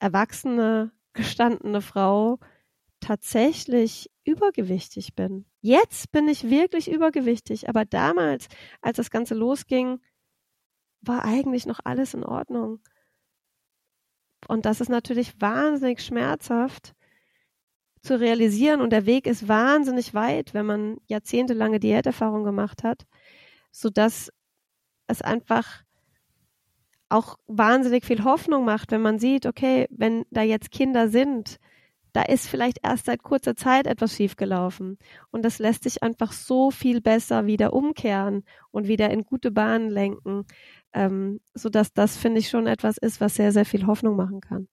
erwachsene, 0.00 0.90
gestandene 1.12 1.82
Frau 1.82 2.40
tatsächlich 3.00 4.10
übergewichtig 4.24 5.14
bin. 5.14 5.46
Jetzt 5.60 6.10
bin 6.12 6.28
ich 6.28 6.50
wirklich 6.50 6.90
übergewichtig, 6.90 7.68
aber 7.68 7.84
damals, 7.84 8.48
als 8.82 8.96
das 8.96 9.10
Ganze 9.10 9.34
losging, 9.34 10.00
war 11.00 11.24
eigentlich 11.24 11.66
noch 11.66 11.80
alles 11.84 12.14
in 12.14 12.24
Ordnung. 12.24 12.80
Und 14.48 14.66
das 14.66 14.80
ist 14.80 14.88
natürlich 14.88 15.40
wahnsinnig 15.40 16.00
schmerzhaft, 16.00 16.94
zu 18.02 18.18
realisieren 18.18 18.80
und 18.80 18.90
der 18.90 19.06
Weg 19.06 19.26
ist 19.26 19.46
wahnsinnig 19.46 20.14
weit, 20.14 20.54
wenn 20.54 20.66
man 20.66 20.96
jahrzehntelange 21.06 21.80
Diäterfahrung 21.80 22.44
gemacht 22.44 22.82
hat, 22.82 23.06
so 23.70 23.90
dass 23.90 24.32
es 25.06 25.20
einfach 25.22 25.82
auch 27.10 27.38
wahnsinnig 27.46 28.04
viel 28.04 28.24
Hoffnung 28.24 28.64
macht, 28.64 28.92
wenn 28.92 29.02
man 29.02 29.18
sieht, 29.18 29.44
okay, 29.44 29.86
wenn 29.90 30.24
da 30.30 30.42
jetzt 30.42 30.70
Kinder 30.70 31.08
sind, 31.08 31.58
da 32.12 32.22
ist 32.22 32.48
vielleicht 32.48 32.78
erst 32.82 33.06
seit 33.06 33.22
kurzer 33.22 33.54
Zeit 33.54 33.86
etwas 33.86 34.16
schiefgelaufen. 34.16 34.98
Und 35.30 35.44
das 35.44 35.58
lässt 35.58 35.84
sich 35.84 36.02
einfach 36.02 36.32
so 36.32 36.70
viel 36.70 37.00
besser 37.00 37.46
wieder 37.46 37.72
umkehren 37.72 38.44
und 38.70 38.88
wieder 38.88 39.10
in 39.10 39.24
gute 39.24 39.50
Bahnen 39.50 39.90
lenken, 39.90 40.44
ähm, 40.92 41.40
so 41.54 41.68
dass 41.68 41.92
das, 41.92 42.16
finde 42.16 42.40
ich, 42.40 42.48
schon 42.48 42.66
etwas 42.66 42.98
ist, 42.98 43.20
was 43.20 43.36
sehr, 43.36 43.52
sehr 43.52 43.64
viel 43.64 43.86
Hoffnung 43.86 44.16
machen 44.16 44.40
kann. 44.40 44.68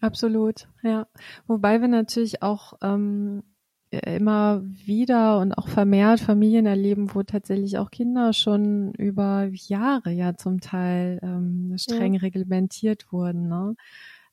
Absolut, 0.00 0.68
ja. 0.82 1.06
Wobei 1.46 1.80
wir 1.80 1.88
natürlich 1.88 2.42
auch 2.42 2.74
ähm, 2.82 3.42
immer 3.90 4.62
wieder 4.64 5.38
und 5.38 5.52
auch 5.52 5.68
vermehrt 5.68 6.20
Familien 6.20 6.66
erleben, 6.66 7.14
wo 7.14 7.22
tatsächlich 7.22 7.78
auch 7.78 7.90
Kinder 7.90 8.32
schon 8.32 8.92
über 8.94 9.48
Jahre 9.52 10.10
ja 10.10 10.36
zum 10.36 10.60
Teil 10.60 11.20
ähm, 11.22 11.74
streng 11.78 12.14
ja. 12.14 12.20
reglementiert 12.20 13.12
wurden. 13.12 13.48
Ne? 13.48 13.76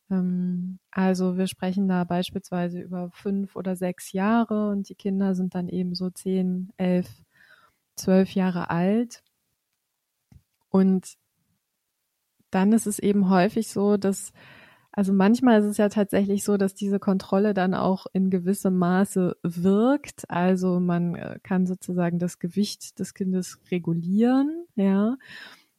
Ähm, 0.10 0.80
also 0.92 1.38
wir 1.38 1.48
sprechen 1.48 1.88
da 1.88 2.04
beispielsweise 2.04 2.82
über 2.82 3.10
fünf 3.12 3.56
oder 3.56 3.76
sechs 3.76 4.12
Jahre 4.12 4.70
und 4.70 4.90
die 4.90 4.96
Kinder 4.96 5.36
sind 5.36 5.56
dann 5.56 5.70
eben 5.70 5.96
so 5.96 6.10
zehn, 6.10 6.72
elf, 6.78 7.10
zwölf 7.96 8.34
Jahre 8.34 8.70
alt. 8.70 9.23
Und 10.74 11.14
dann 12.50 12.74
ist 12.74 12.88
es 12.88 12.98
eben 12.98 13.30
häufig 13.30 13.68
so, 13.68 13.96
dass 13.96 14.34
also 14.92 15.12
manchmal 15.12 15.60
ist 15.60 15.66
es 15.66 15.78
ja 15.78 15.90
tatsächlich 15.90 16.44
so, 16.44 16.56
dass 16.56 16.76
diese 16.76 17.00
Kontrolle 17.00 17.56
dann 17.56 17.74
auch 17.74 18.06
in 18.14 18.30
gewissem 18.30 18.78
Maße 18.78 19.36
wirkt. 19.42 20.30
Also 20.30 20.80
man 20.80 21.16
äh, 21.16 21.40
kann 21.42 21.66
sozusagen 21.66 22.20
das 22.20 22.38
Gewicht 22.38 23.00
des 23.00 23.16
Kindes 23.16 23.60
regulieren, 23.72 24.66
ja. 24.76 25.18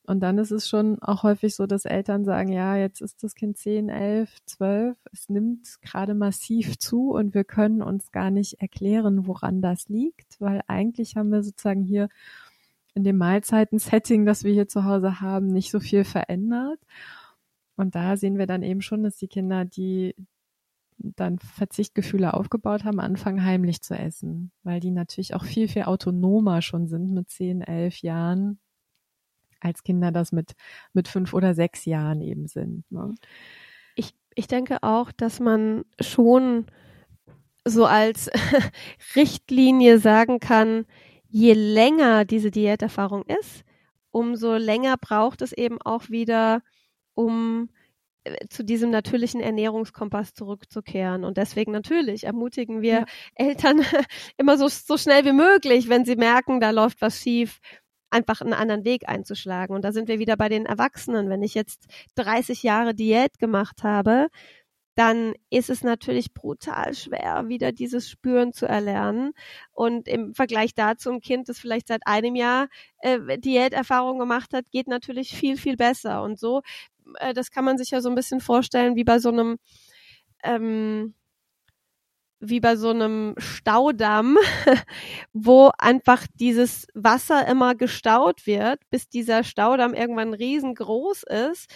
Und 0.06 0.20
dann 0.20 0.36
ist 0.38 0.50
es 0.50 0.68
schon 0.68 1.00
auch 1.00 1.22
häufig 1.22 1.54
so, 1.54 1.66
dass 1.66 1.86
Eltern 1.86 2.24
sagen, 2.24 2.52
ja, 2.52 2.76
jetzt 2.76 3.00
ist 3.00 3.22
das 3.22 3.34
Kind 3.34 3.56
10, 3.56 3.88
11, 3.88 4.36
12, 4.46 4.96
es 5.12 5.28
nimmt 5.28 5.80
gerade 5.80 6.14
massiv 6.14 6.78
zu 6.78 7.12
und 7.12 7.34
wir 7.34 7.44
können 7.44 7.82
uns 7.82 8.12
gar 8.12 8.30
nicht 8.30 8.60
erklären, 8.60 9.26
woran 9.26 9.62
das 9.62 9.88
liegt, 9.88 10.40
weil 10.40 10.60
eigentlich 10.66 11.16
haben 11.16 11.30
wir 11.30 11.42
sozusagen 11.42 11.82
hier 11.82 12.08
in 12.94 13.04
dem 13.04 13.18
Mahlzeiten-Setting, 13.18 14.24
das 14.24 14.44
wir 14.44 14.52
hier 14.52 14.68
zu 14.68 14.84
Hause 14.84 15.20
haben, 15.20 15.48
nicht 15.48 15.70
so 15.70 15.80
viel 15.80 16.04
verändert. 16.04 16.78
Und 17.76 17.94
da 17.94 18.16
sehen 18.16 18.38
wir 18.38 18.46
dann 18.46 18.62
eben 18.62 18.82
schon, 18.82 19.02
dass 19.02 19.16
die 19.16 19.28
Kinder, 19.28 19.64
die 19.64 20.14
dann 20.98 21.38
Verzichtgefühle 21.38 22.34
aufgebaut 22.34 22.84
haben, 22.84 23.00
anfangen 23.00 23.44
heimlich 23.44 23.82
zu 23.82 23.94
essen, 23.94 24.52
weil 24.62 24.80
die 24.80 24.92
natürlich 24.92 25.34
auch 25.34 25.44
viel, 25.44 25.68
viel 25.68 25.82
autonomer 25.82 26.62
schon 26.62 26.86
sind 26.86 27.12
mit 27.12 27.30
10, 27.30 27.62
11 27.62 27.98
Jahren 27.98 28.60
als 29.60 29.82
Kinder 29.82 30.12
das 30.12 30.30
mit, 30.30 30.52
mit 30.92 31.08
fünf 31.08 31.32
oder 31.32 31.54
sechs 31.54 31.84
Jahren 31.84 32.20
eben 32.20 32.46
sind. 32.46 32.84
Ne? 32.90 33.14
Ich, 33.96 34.14
ich 34.34 34.46
denke 34.46 34.82
auch, 34.82 35.10
dass 35.10 35.40
man 35.40 35.84
schon 36.00 36.66
so 37.64 37.86
als 37.86 38.30
Richtlinie 39.16 39.98
sagen 39.98 40.38
kann, 40.38 40.84
je 41.34 41.52
länger 41.52 42.24
diese 42.24 42.52
Diäterfahrung 42.52 43.24
ist, 43.24 43.64
umso 44.12 44.54
länger 44.54 44.96
braucht 44.96 45.42
es 45.42 45.52
eben 45.52 45.82
auch 45.82 46.08
wieder, 46.08 46.62
um 47.14 47.70
äh, 48.22 48.46
zu 48.48 48.62
diesem 48.62 48.90
natürlichen 48.90 49.40
Ernährungskompass 49.40 50.34
zurückzukehren. 50.34 51.24
Und 51.24 51.36
deswegen 51.36 51.72
natürlich 51.72 52.22
ermutigen 52.22 52.82
wir 52.82 53.00
ja. 53.00 53.04
Eltern 53.34 53.80
immer 54.36 54.56
so, 54.56 54.68
so 54.68 54.96
schnell 54.96 55.24
wie 55.24 55.32
möglich, 55.32 55.88
wenn 55.88 56.04
sie 56.04 56.14
merken, 56.14 56.60
da 56.60 56.70
läuft 56.70 57.00
was 57.00 57.18
schief, 57.18 57.58
einfach 58.10 58.40
einen 58.40 58.52
anderen 58.52 58.84
Weg 58.84 59.08
einzuschlagen. 59.08 59.74
Und 59.74 59.84
da 59.84 59.90
sind 59.90 60.06
wir 60.06 60.20
wieder 60.20 60.36
bei 60.36 60.48
den 60.48 60.66
Erwachsenen. 60.66 61.30
Wenn 61.30 61.42
ich 61.42 61.54
jetzt 61.54 61.86
30 62.14 62.62
Jahre 62.62 62.94
Diät 62.94 63.40
gemacht 63.40 63.82
habe, 63.82 64.28
dann 64.94 65.34
ist 65.50 65.70
es 65.70 65.82
natürlich 65.82 66.34
brutal 66.34 66.94
schwer, 66.94 67.44
wieder 67.48 67.72
dieses 67.72 68.08
Spüren 68.08 68.52
zu 68.52 68.66
erlernen. 68.66 69.32
Und 69.72 70.08
im 70.08 70.34
Vergleich 70.34 70.74
dazu 70.74 71.10
ein 71.10 71.20
Kind, 71.20 71.48
das 71.48 71.58
vielleicht 71.58 71.88
seit 71.88 72.06
einem 72.06 72.36
Jahr 72.36 72.68
äh, 72.98 73.38
Diäterfahrung 73.38 74.18
gemacht 74.18 74.52
hat, 74.52 74.70
geht 74.70 74.86
natürlich 74.86 75.34
viel, 75.36 75.56
viel 75.56 75.76
besser. 75.76 76.22
Und 76.22 76.38
so, 76.38 76.62
äh, 77.18 77.34
das 77.34 77.50
kann 77.50 77.64
man 77.64 77.78
sich 77.78 77.90
ja 77.90 78.00
so 78.00 78.08
ein 78.08 78.14
bisschen 78.14 78.40
vorstellen 78.40 78.96
wie 78.96 79.04
bei 79.04 79.18
so 79.18 79.30
einem 79.30 79.58
ähm, 80.44 81.14
wie 82.40 82.60
bei 82.60 82.76
so 82.76 82.90
einem 82.90 83.34
Staudamm, 83.38 84.36
wo 85.32 85.70
einfach 85.78 86.26
dieses 86.34 86.86
Wasser 86.94 87.46
immer 87.48 87.74
gestaut 87.74 88.46
wird, 88.46 88.80
bis 88.90 89.08
dieser 89.08 89.44
Staudamm 89.44 89.94
irgendwann 89.94 90.34
riesengroß 90.34 91.24
ist. 91.24 91.70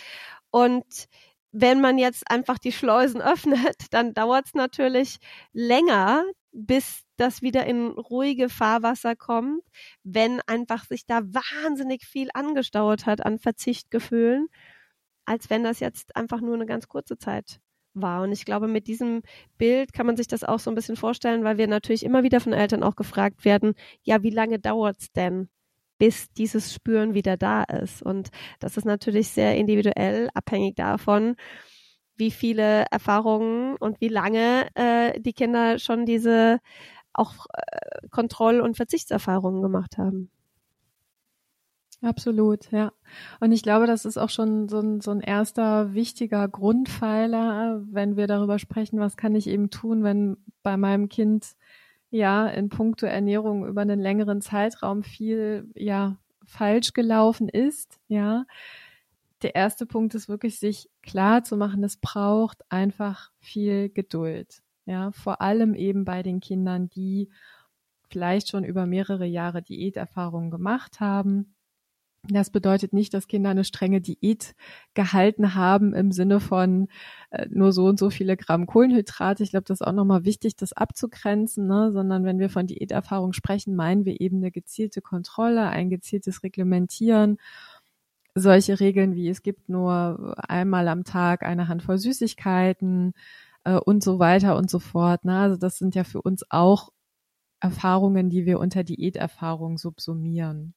Und 0.51 1.09
wenn 1.52 1.81
man 1.81 1.99
jetzt 1.99 2.31
einfach 2.31 2.59
die 2.59 2.73
Schleusen 2.73 3.21
öffnet, 3.23 3.87
dann 3.90 4.14
dauert 4.14 4.47
es 4.47 4.55
natürlich 4.55 5.19
länger, 5.52 6.25
bis 6.52 7.02
das 7.17 7.43
wieder 7.43 7.67
in 7.67 7.88
ruhige 7.88 8.49
Fahrwasser 8.49 9.17
kommt, 9.17 9.62
wenn 10.05 10.40
einfach 10.47 10.85
sich 10.85 11.07
da 11.07 11.21
wahnsinnig 11.23 12.05
viel 12.05 12.28
angestaut 12.33 13.07
hat 13.07 13.25
an 13.25 13.38
Verzichtgefühlen, 13.38 14.49
als 15.25 15.50
wenn 15.50 15.64
das 15.64 15.81
jetzt 15.81 16.17
einfach 16.17 16.40
nur 16.40 16.55
eine 16.55 16.67
ganz 16.67 16.88
kurze 16.88 17.19
Zeit 17.19 17.61
war. 17.95 18.23
Und 18.23 18.33
ich 18.33 18.45
glaube, 18.45 18.69
mit 18.69 18.87
diesem 18.87 19.23
Bild 19.59 19.93
kann 19.93 20.07
man 20.07 20.17
sich 20.17 20.28
das 20.28 20.45
auch 20.45 20.61
so 20.61 20.71
ein 20.71 20.75
bisschen 20.75 20.97
vorstellen, 20.97 21.45
weil 21.45 21.59
wir 21.59 21.67
natürlich 21.69 22.05
immer 22.05 22.23
wieder 22.23 22.40
von 22.40 22.52
Eltern 22.52 22.83
auch 22.83 22.97
gefragt 22.97 23.45
werden, 23.45 23.75
ja, 24.02 24.23
wie 24.23 24.31
lange 24.31 24.59
dauert 24.59 25.00
es 25.00 25.12
denn, 25.12 25.49
bis 25.99 26.33
dieses 26.33 26.73
Spüren 26.75 27.14
wieder 27.14 27.37
da 27.37 27.64
ist? 27.64 28.02
Und 28.02 28.31
das 28.61 28.76
ist 28.76 28.85
natürlich 28.85 29.28
sehr 29.31 29.57
individuell, 29.57 30.28
abhängig 30.35 30.76
davon, 30.76 31.37
wie 32.17 32.31
viele 32.31 32.85
Erfahrungen 32.90 33.76
und 33.76 34.00
wie 34.00 34.09
lange 34.09 34.69
äh, 34.75 35.21
die 35.21 35.33
Kinder 35.33 35.78
schon 35.78 36.07
diese 36.07 36.61
auch 37.14 37.47
äh, 37.55 38.09
Kontroll- 38.11 38.61
und 38.61 38.76
Verzichtserfahrungen 38.76 39.62
gemacht 39.62 39.99
haben. 39.99 40.31
Absolut, 42.00 42.71
ja. 42.71 42.93
Und 43.40 43.50
ich 43.50 43.62
glaube, 43.62 43.87
das 43.88 44.05
ist 44.05 44.19
auch 44.19 44.31
schon 44.31 44.69
so 44.69 44.78
ein, 44.78 45.00
so 45.00 45.11
ein 45.11 45.21
erster 45.21 45.95
wichtiger 45.95 46.47
Grundpfeiler, 46.49 47.83
wenn 47.90 48.17
wir 48.17 48.28
darüber 48.28 48.61
sprechen, 48.61 49.00
was 49.00 49.17
kann 49.17 49.35
ich 49.35 49.49
eben 49.49 49.71
tun, 49.71 50.05
wenn 50.05 50.37
bei 50.62 50.76
meinem 50.76 51.09
Kind 51.09 51.57
ja 52.11 52.47
in 52.49 52.69
puncto 52.69 53.07
Ernährung 53.07 53.67
über 53.67 53.83
einen 53.83 54.00
längeren 54.00 54.41
Zeitraum 54.41 55.03
viel 55.03 55.71
ja 55.75 56.17
falsch 56.47 56.93
gelaufen 56.93 57.49
ist, 57.49 58.00
ja. 58.09 58.45
Der 59.43 59.55
erste 59.55 59.87
Punkt 59.87 60.15
ist 60.17 60.29
wirklich, 60.29 60.59
sich 60.59 60.91
klar 61.03 61.45
zu 61.45 61.57
machen, 61.57 61.85
es 61.85 61.97
braucht 61.97 62.62
einfach 62.73 63.31
viel 63.38 63.88
Geduld. 63.88 64.62
Ja, 64.85 65.12
vor 65.12 65.41
allem 65.43 65.75
eben 65.75 66.05
bei 66.05 66.23
den 66.23 66.41
Kindern, 66.41 66.88
die 66.88 67.31
vielleicht 68.09 68.49
schon 68.49 68.65
über 68.65 68.87
mehrere 68.87 69.27
Jahre 69.27 69.62
Diäterfahrungen 69.62 70.50
gemacht 70.50 70.99
haben 70.99 71.55
das 72.37 72.51
bedeutet 72.51 72.93
nicht, 72.93 73.15
dass 73.15 73.29
Kinder 73.29 73.51
eine 73.51 73.65
strenge 73.65 74.01
Diät 74.01 74.55
gehalten 74.95 75.55
haben 75.55 75.95
im 75.95 76.13
Sinne 76.13 76.41
von 76.41 76.89
äh, 77.31 77.47
nur 77.51 77.73
so 77.73 77.87
und 77.87 77.99
so 77.99 78.11
viele 78.11 78.37
Gramm 78.37 78.67
Kohlenhydrate. 78.67 79.43
Ich 79.43 79.51
glaube, 79.51 79.65
das 79.65 79.81
ist 79.81 79.87
auch 79.87 79.93
nochmal 79.93 80.25
wichtig, 80.25 80.57
das 80.57 80.73
abzugrenzen, 80.73 81.67
ne? 81.67 81.93
sondern 81.93 82.25
wenn 82.25 82.39
wir 82.39 82.51
von 82.51 82.67
Diäterfahrung 82.67 83.33
sprechen, 83.33 83.77
meinen 83.77 84.05
wir 84.05 84.21
eben 84.21 84.39
eine 84.39 84.51
gezielte 84.51 85.01
Kontrolle, 85.01 85.69
ein 85.69 85.91
gezieltes 85.91 86.43
Reglementieren. 86.43 87.39
Solche 88.35 88.79
Regeln 88.81 89.15
wie 89.15 89.29
es 89.29 89.43
gibt 89.43 89.69
nur 89.69 90.35
einmal 90.49 90.89
am 90.89 91.05
Tag 91.05 91.43
eine 91.43 91.69
Handvoll 91.69 91.99
Süßigkeiten 91.99 93.15
äh, 93.65 93.75
und 93.79 94.03
so 94.03 94.19
weiter 94.19 94.57
und 94.57 94.71
so 94.71 94.79
fort. 94.79 95.25
Ne? 95.25 95.39
Also 95.39 95.57
das 95.57 95.79
sind 95.79 95.95
ja 95.95 96.05
für 96.05 96.23
uns 96.23 96.45
auch 96.51 96.91
Erfahrungen, 97.61 98.31
die 98.31 98.47
wir 98.47 98.61
unter 98.61 98.85
Diäterfahrung 98.85 99.79
subsumieren. 99.79 100.75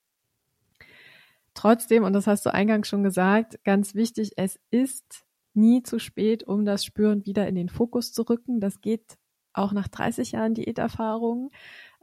Trotzdem, 1.54 2.04
und 2.04 2.14
das 2.14 2.28
hast 2.28 2.46
du 2.46 2.54
eingangs 2.54 2.88
schon 2.88 3.04
gesagt, 3.04 3.64
ganz 3.64 3.94
wichtig, 3.94 4.32
es 4.38 4.60
ist 4.70 5.26
nie 5.54 5.84
zu 5.84 6.00
spät, 6.00 6.44
um 6.44 6.66
das 6.66 6.86
Spüren 6.86 7.26
wieder 7.26 7.48
in 7.48 7.56
den 7.56 7.70
Fokus 7.70 8.14
zu 8.14 8.24
rücken. 8.24 8.60
Das 8.62 8.82
geht 8.82 9.18
auch 9.54 9.74
nach 9.74 9.88
30 9.90 10.34
Jahren 10.34 10.54
Diäterfahrung. 10.54 11.52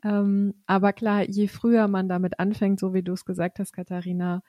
Ähm, 0.05 0.55
aber 0.67 0.93
klar, 0.93 1.28
je 1.28 1.49
früher 1.49 1.88
man 1.88 2.09
damit 2.09 2.38
anfängt, 2.38 2.78
so 2.78 2.95
wie 2.95 3.02
du 3.02 3.12
es 3.12 3.25
gesagt 3.25 3.59
hast, 3.59 3.73
Katharina, 3.73 4.43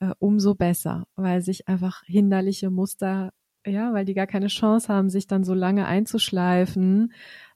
äh, 0.00 0.12
umso 0.18 0.54
besser, 0.54 1.06
weil 1.16 1.42
sich 1.42 1.68
einfach 1.68 2.02
hinderliche 2.04 2.70
Muster, 2.70 3.32
ja, 3.66 3.92
weil 3.92 4.04
die 4.04 4.14
gar 4.14 4.26
keine 4.26 4.46
Chance 4.48 4.92
haben, 4.92 5.10
sich 5.10 5.26
dann 5.26 5.44
so 5.44 5.54
lange 5.54 5.86
einzuschleifen, 5.86 7.12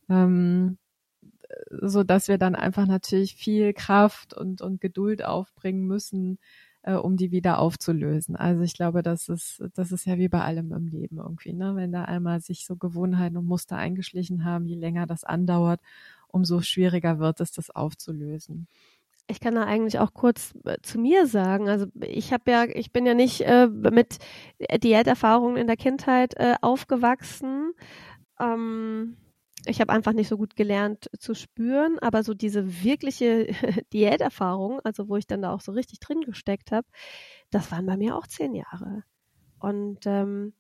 ähm, 0.09 0.79
so 1.71 2.03
dass 2.05 2.29
wir 2.29 2.39
dann 2.39 2.55
einfach 2.55 2.87
natürlich 2.87 3.37
viel 3.37 3.73
Kraft 3.75 4.35
und, 4.35 4.61
und 4.63 4.81
Geduld 4.81 5.25
aufbringen 5.25 5.87
müssen, 5.87 6.39
äh, 6.83 6.95
um 6.95 7.17
die 7.17 7.31
wieder 7.31 7.59
aufzulösen. 7.59 8.37
Also 8.37 8.63
ich 8.63 8.75
glaube, 8.75 9.03
das 9.03 9.29
ist, 9.29 9.63
das 9.75 9.93
ist 9.93 10.07
ja 10.07 10.19
wie 10.19 10.29
bei 10.29 10.43
allem 10.43 10.73
im 10.73 10.87
Leben 10.87 11.19
irgendwie, 11.19 11.53
ne? 11.53 11.77
Wenn 11.77 11.93
da 11.93 12.05
einmal 12.05 12.41
sich 12.41 12.67
so 12.67 12.77
Gewohnheiten 12.77 13.37
und 13.37 13.47
Muster 13.47 13.77
eingeschlichen 13.77 14.45
haben, 14.45 14.67
je 14.67 14.77
länger 14.77 15.07
das 15.07 15.25
andauert, 15.25 15.81
umso 16.29 16.61
schwieriger 16.63 17.19
wird 17.19 17.41
es, 17.41 17.53
das 17.53 17.71
aufzulösen. 17.71 18.67
Ich 19.27 19.41
kann 19.41 19.55
da 19.55 19.65
eigentlich 19.65 19.99
auch 20.01 20.13
kurz 20.13 20.55
äh, 20.65 20.79
zu 20.83 20.99
mir 20.99 21.27
sagen. 21.27 21.69
Also 21.69 21.87
ich 22.01 22.33
habe 22.33 22.51
ja, 22.51 22.65
ich 22.65 22.93
bin 22.93 23.07
ja 23.07 23.15
nicht 23.15 23.43
äh, 23.43 23.69
mit 23.69 24.19
Diäterfahrungen 24.83 25.57
in 25.57 25.69
der 25.69 25.77
Kindheit 25.77 26.35
äh, 26.37 26.57
aufgewachsen. 26.61 27.73
Ähm, 28.41 29.17
ich 29.67 29.81
habe 29.81 29.93
einfach 29.93 30.12
nicht 30.12 30.29
so 30.29 30.37
gut 30.37 30.57
gelernt 30.57 31.11
zu 31.19 31.35
spüren, 31.35 31.99
aber 32.00 32.23
so 32.23 32.35
diese 32.35 32.83
wirkliche 32.83 33.47
Diäterfahrung, 33.93 34.81
also 34.85 35.09
wo 35.09 35.17
ich 35.17 35.26
dann 35.26 35.43
da 35.43 35.52
auch 35.52 35.61
so 35.61 35.73
richtig 35.73 36.00
drin 36.00 36.23
gesteckt 36.23 36.73
habe, 36.73 36.87
das 37.50 37.71
waren 37.73 37.87
bei 37.87 37.97
mir 37.97 38.17
auch 38.17 38.26
zehn 38.26 38.55
Jahre. 38.55 39.05
Und 39.59 40.07
ähm, 40.07 40.55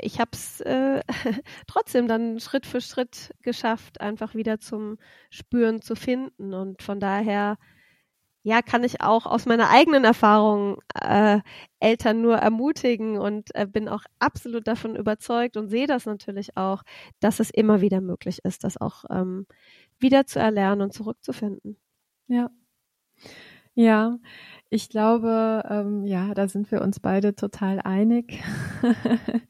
ich 0.00 0.20
habe 0.20 0.30
es 0.32 0.60
äh, 0.60 1.02
trotzdem 1.66 2.08
dann 2.08 2.40
Schritt 2.40 2.66
für 2.66 2.80
Schritt 2.80 3.34
geschafft, 3.42 4.00
einfach 4.00 4.34
wieder 4.34 4.58
zum 4.60 4.98
Spüren 5.30 5.82
zu 5.82 5.94
finden. 5.94 6.54
Und 6.54 6.82
von 6.82 7.00
daher 7.00 7.56
ja, 8.48 8.62
kann 8.62 8.82
ich 8.82 9.02
auch 9.02 9.26
aus 9.26 9.44
meiner 9.44 9.68
eigenen 9.68 10.04
Erfahrung 10.04 10.78
äh, 10.94 11.40
Eltern 11.80 12.22
nur 12.22 12.36
ermutigen 12.36 13.18
und 13.18 13.54
äh, 13.54 13.66
bin 13.66 13.88
auch 13.90 14.04
absolut 14.20 14.66
davon 14.66 14.96
überzeugt 14.96 15.58
und 15.58 15.68
sehe 15.68 15.86
das 15.86 16.06
natürlich 16.06 16.56
auch, 16.56 16.82
dass 17.20 17.40
es 17.40 17.50
immer 17.50 17.82
wieder 17.82 18.00
möglich 18.00 18.40
ist, 18.44 18.64
das 18.64 18.80
auch 18.80 19.04
ähm, 19.10 19.46
wieder 19.98 20.24
zu 20.26 20.38
erlernen 20.38 20.80
und 20.80 20.94
zurückzufinden. 20.94 21.76
Ja. 22.26 22.50
Ja, 23.74 24.18
ich 24.70 24.88
glaube, 24.88 25.62
ähm, 25.68 26.04
ja, 26.04 26.34
da 26.34 26.48
sind 26.48 26.72
wir 26.72 26.80
uns 26.82 27.00
beide 27.00 27.34
total 27.36 27.80
einig. 27.80 28.42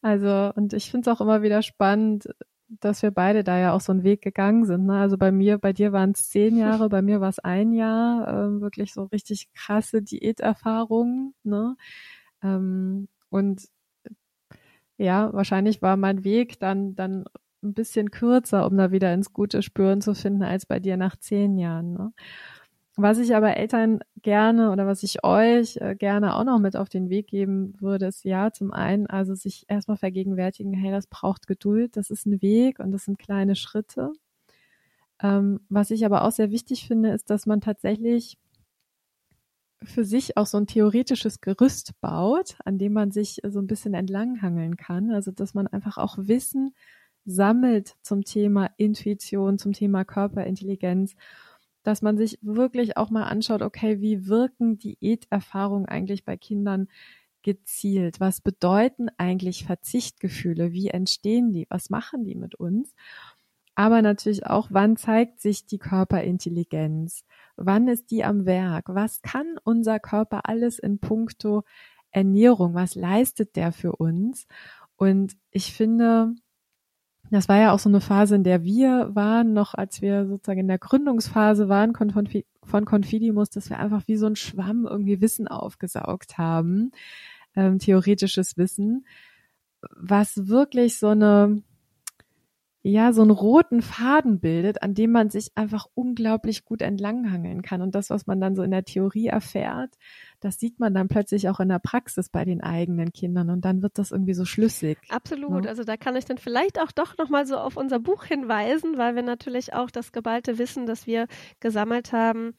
also, 0.00 0.52
und 0.54 0.72
ich 0.72 0.90
finde 0.90 1.10
es 1.10 1.16
auch 1.16 1.20
immer 1.20 1.42
wieder 1.42 1.60
spannend, 1.62 2.28
dass 2.68 3.02
wir 3.02 3.10
beide 3.10 3.44
da 3.44 3.58
ja 3.58 3.72
auch 3.72 3.80
so 3.80 3.92
einen 3.92 4.04
Weg 4.04 4.22
gegangen 4.22 4.64
sind. 4.64 4.86
Ne? 4.86 4.98
Also 4.98 5.18
bei 5.18 5.32
mir, 5.32 5.58
bei 5.58 5.72
dir 5.72 5.92
waren 5.92 6.12
es 6.12 6.28
zehn 6.28 6.56
Jahre, 6.56 6.88
bei 6.88 7.02
mir 7.02 7.20
war 7.20 7.28
es 7.28 7.38
ein 7.38 7.72
Jahr, 7.72 8.28
äh, 8.28 8.60
wirklich 8.60 8.92
so 8.92 9.04
richtig 9.04 9.52
krasse 9.52 10.02
Diäterfahrungen. 10.02 11.34
Ne? 11.44 11.76
Ähm, 12.42 13.08
und 13.30 13.68
ja, 14.98 15.32
wahrscheinlich 15.32 15.82
war 15.82 15.96
mein 15.96 16.24
Weg 16.24 16.58
dann, 16.60 16.94
dann 16.94 17.24
ein 17.62 17.74
bisschen 17.74 18.10
kürzer, 18.10 18.66
um 18.66 18.76
da 18.76 18.92
wieder 18.92 19.12
ins 19.12 19.32
gute 19.32 19.62
Spüren 19.62 20.00
zu 20.00 20.14
finden, 20.14 20.42
als 20.42 20.66
bei 20.66 20.78
dir 20.80 20.96
nach 20.96 21.16
zehn 21.16 21.58
Jahren. 21.58 21.92
Ne? 21.94 22.12
Was 22.96 23.18
ich 23.18 23.34
aber 23.34 23.56
Eltern 23.56 24.00
gerne 24.22 24.70
oder 24.70 24.86
was 24.86 25.02
ich 25.02 25.24
euch 25.24 25.78
äh, 25.78 25.96
gerne 25.96 26.36
auch 26.36 26.44
noch 26.44 26.60
mit 26.60 26.76
auf 26.76 26.88
den 26.88 27.10
Weg 27.10 27.26
geben 27.26 27.74
würde, 27.80 28.06
ist 28.06 28.24
ja 28.24 28.52
zum 28.52 28.72
einen, 28.72 29.08
also 29.08 29.34
sich 29.34 29.64
erstmal 29.68 29.96
vergegenwärtigen, 29.96 30.72
hey, 30.74 30.92
das 30.92 31.08
braucht 31.08 31.48
Geduld, 31.48 31.96
das 31.96 32.10
ist 32.10 32.24
ein 32.24 32.40
Weg 32.40 32.78
und 32.78 32.92
das 32.92 33.04
sind 33.04 33.18
kleine 33.18 33.56
Schritte. 33.56 34.12
Ähm, 35.20 35.60
was 35.68 35.90
ich 35.90 36.04
aber 36.06 36.22
auch 36.22 36.30
sehr 36.30 36.50
wichtig 36.52 36.86
finde, 36.86 37.10
ist, 37.10 37.30
dass 37.30 37.46
man 37.46 37.60
tatsächlich 37.60 38.38
für 39.82 40.04
sich 40.04 40.36
auch 40.36 40.46
so 40.46 40.56
ein 40.58 40.66
theoretisches 40.66 41.40
Gerüst 41.40 42.00
baut, 42.00 42.56
an 42.64 42.78
dem 42.78 42.92
man 42.92 43.10
sich 43.10 43.40
so 43.46 43.60
ein 43.60 43.66
bisschen 43.66 43.94
entlanghangeln 43.94 44.76
kann. 44.76 45.10
Also 45.10 45.30
dass 45.32 45.54
man 45.54 45.66
einfach 45.66 45.98
auch 45.98 46.16
Wissen 46.18 46.74
sammelt 47.24 47.96
zum 48.02 48.24
Thema 48.24 48.70
Intuition, 48.76 49.58
zum 49.58 49.72
Thema 49.72 50.04
Körperintelligenz 50.04 51.14
dass 51.84 52.02
man 52.02 52.18
sich 52.18 52.38
wirklich 52.42 52.96
auch 52.96 53.10
mal 53.10 53.24
anschaut, 53.24 53.62
okay, 53.62 54.00
wie 54.00 54.26
wirken 54.26 54.78
Diäterfahrungen 54.78 55.86
eigentlich 55.86 56.24
bei 56.24 56.36
Kindern 56.36 56.88
gezielt? 57.42 58.18
Was 58.18 58.40
bedeuten 58.40 59.08
eigentlich 59.18 59.64
Verzichtgefühle? 59.64 60.72
Wie 60.72 60.88
entstehen 60.88 61.52
die? 61.52 61.66
Was 61.70 61.90
machen 61.90 62.24
die 62.24 62.34
mit 62.34 62.56
uns? 62.56 62.94
Aber 63.76 64.02
natürlich 64.02 64.46
auch, 64.46 64.68
wann 64.70 64.96
zeigt 64.96 65.40
sich 65.40 65.66
die 65.66 65.78
Körperintelligenz? 65.78 67.24
Wann 67.56 67.88
ist 67.88 68.10
die 68.10 68.24
am 68.24 68.46
Werk? 68.46 68.86
Was 68.88 69.20
kann 69.22 69.56
unser 69.64 70.00
Körper 70.00 70.48
alles 70.48 70.78
in 70.78 70.98
puncto 70.98 71.64
Ernährung? 72.10 72.74
Was 72.74 72.94
leistet 72.94 73.56
der 73.56 73.72
für 73.72 73.96
uns? 73.96 74.46
Und 74.96 75.36
ich 75.50 75.72
finde, 75.74 76.34
das 77.30 77.48
war 77.48 77.58
ja 77.58 77.72
auch 77.72 77.78
so 77.78 77.88
eine 77.88 78.00
Phase, 78.00 78.36
in 78.36 78.44
der 78.44 78.64
wir 78.64 79.10
waren, 79.14 79.52
noch 79.52 79.74
als 79.74 80.02
wir 80.02 80.26
sozusagen 80.26 80.60
in 80.60 80.68
der 80.68 80.78
Gründungsphase 80.78 81.68
waren 81.68 81.94
von 82.62 82.84
Confidimus, 82.84 83.50
dass 83.50 83.70
wir 83.70 83.78
einfach 83.78 84.02
wie 84.06 84.16
so 84.16 84.26
ein 84.26 84.36
Schwamm 84.36 84.86
irgendwie 84.86 85.20
Wissen 85.20 85.48
aufgesaugt 85.48 86.38
haben, 86.38 86.92
ähm, 87.56 87.78
theoretisches 87.78 88.56
Wissen, 88.56 89.06
was 89.96 90.48
wirklich 90.48 90.98
so 90.98 91.08
eine 91.08 91.62
ja, 92.86 93.14
so 93.14 93.22
einen 93.22 93.30
roten 93.30 93.80
Faden 93.80 94.40
bildet, 94.40 94.82
an 94.82 94.92
dem 94.92 95.10
man 95.10 95.30
sich 95.30 95.52
einfach 95.54 95.86
unglaublich 95.94 96.66
gut 96.66 96.82
entlanghangeln 96.82 97.62
kann. 97.62 97.80
Und 97.80 97.94
das, 97.94 98.10
was 98.10 98.26
man 98.26 98.42
dann 98.42 98.54
so 98.54 98.62
in 98.62 98.72
der 98.72 98.84
Theorie 98.84 99.28
erfährt, 99.28 99.96
das 100.44 100.58
sieht 100.58 100.78
man 100.78 100.92
dann 100.92 101.08
plötzlich 101.08 101.48
auch 101.48 101.58
in 101.58 101.70
der 101.70 101.78
Praxis 101.78 102.28
bei 102.28 102.44
den 102.44 102.62
eigenen 102.62 103.12
Kindern 103.12 103.48
und 103.48 103.64
dann 103.64 103.82
wird 103.82 103.98
das 103.98 104.10
irgendwie 104.10 104.34
so 104.34 104.44
schlüssig. 104.44 104.98
Absolut. 105.08 105.62
Ne? 105.62 105.68
Also 105.68 105.84
da 105.84 105.96
kann 105.96 106.16
ich 106.16 106.26
dann 106.26 106.36
vielleicht 106.36 106.78
auch 106.80 106.92
doch 106.92 107.16
nochmal 107.16 107.46
so 107.46 107.56
auf 107.56 107.78
unser 107.78 107.98
Buch 107.98 108.24
hinweisen, 108.24 108.98
weil 108.98 109.14
wir 109.14 109.22
natürlich 109.22 109.72
auch 109.72 109.90
das 109.90 110.12
geballte 110.12 110.58
Wissen, 110.58 110.84
das 110.84 111.06
wir 111.06 111.28
gesammelt 111.60 112.12
haben, 112.12 112.54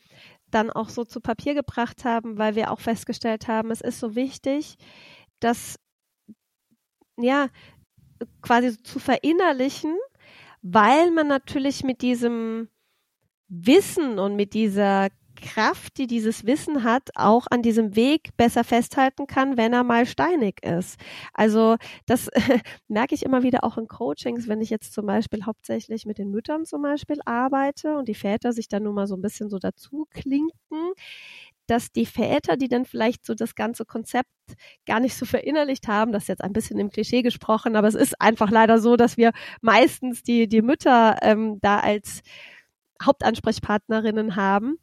dann 0.49 0.71
auch 0.71 0.89
so 0.89 1.03
zu 1.03 1.21
Papier 1.21 1.53
gebracht 1.53 2.05
haben, 2.05 2.39
weil 2.39 2.55
wir 2.55 2.71
auch 2.71 2.79
festgestellt 2.79 3.47
haben, 3.47 3.69
es 3.69 3.81
ist 3.81 3.99
so 3.99 4.15
wichtig, 4.15 4.77
dass 5.39 5.79
ja, 7.17 7.49
quasi 8.41 8.81
zu 8.81 8.99
verinnerlichen, 8.99 9.95
weil 10.63 11.11
man 11.11 11.27
natürlich 11.27 11.83
mit 11.83 12.01
diesem 12.01 12.67
Wissen 13.47 14.17
und 14.17 14.35
mit 14.35 14.53
dieser 14.55 15.09
Kraft, 15.45 15.97
die 15.97 16.07
dieses 16.07 16.45
Wissen 16.45 16.83
hat, 16.83 17.09
auch 17.13 17.45
an 17.51 17.61
diesem 17.61 17.95
Weg 17.95 18.35
besser 18.35 18.63
festhalten 18.63 19.27
kann, 19.27 19.57
wenn 19.57 19.73
er 19.73 19.83
mal 19.83 20.05
steinig 20.07 20.63
ist. 20.63 20.99
Also 21.33 21.75
das 22.07 22.29
merke 22.87 23.13
ich 23.13 23.23
immer 23.23 23.43
wieder 23.43 23.63
auch 23.63 23.77
in 23.77 23.87
Coachings, 23.87 24.47
wenn 24.47 24.61
ich 24.61 24.71
jetzt 24.71 24.93
zum 24.93 25.05
Beispiel 25.05 25.45
hauptsächlich 25.45 26.05
mit 26.05 26.17
den 26.17 26.31
Müttern 26.31 26.65
zum 26.65 26.81
Beispiel 26.81 27.19
arbeite 27.25 27.95
und 27.95 28.07
die 28.07 28.15
Väter 28.15 28.53
sich 28.53 28.67
dann 28.67 28.83
nun 28.83 28.95
mal 28.95 29.07
so 29.07 29.15
ein 29.15 29.21
bisschen 29.21 29.49
so 29.49 29.59
dazu 29.59 30.07
klinken, 30.09 30.93
dass 31.67 31.91
die 31.91 32.05
Väter, 32.05 32.57
die 32.57 32.67
dann 32.67 32.85
vielleicht 32.85 33.25
so 33.25 33.35
das 33.35 33.55
ganze 33.55 33.85
Konzept 33.85 34.29
gar 34.87 34.99
nicht 34.99 35.15
so 35.15 35.25
verinnerlicht 35.25 35.87
haben, 35.87 36.11
das 36.11 36.23
ist 36.23 36.29
jetzt 36.29 36.43
ein 36.43 36.53
bisschen 36.53 36.79
im 36.79 36.89
Klischee 36.89 37.21
gesprochen, 37.21 37.75
aber 37.75 37.87
es 37.87 37.95
ist 37.95 38.19
einfach 38.19 38.49
leider 38.49 38.79
so, 38.79 38.95
dass 38.95 39.17
wir 39.17 39.31
meistens 39.61 40.23
die, 40.23 40.47
die 40.47 40.61
Mütter 40.61 41.17
ähm, 41.21 41.59
da 41.61 41.79
als 41.79 42.21
Hauptansprechpartnerinnen 43.03 44.35
haben, 44.35 44.77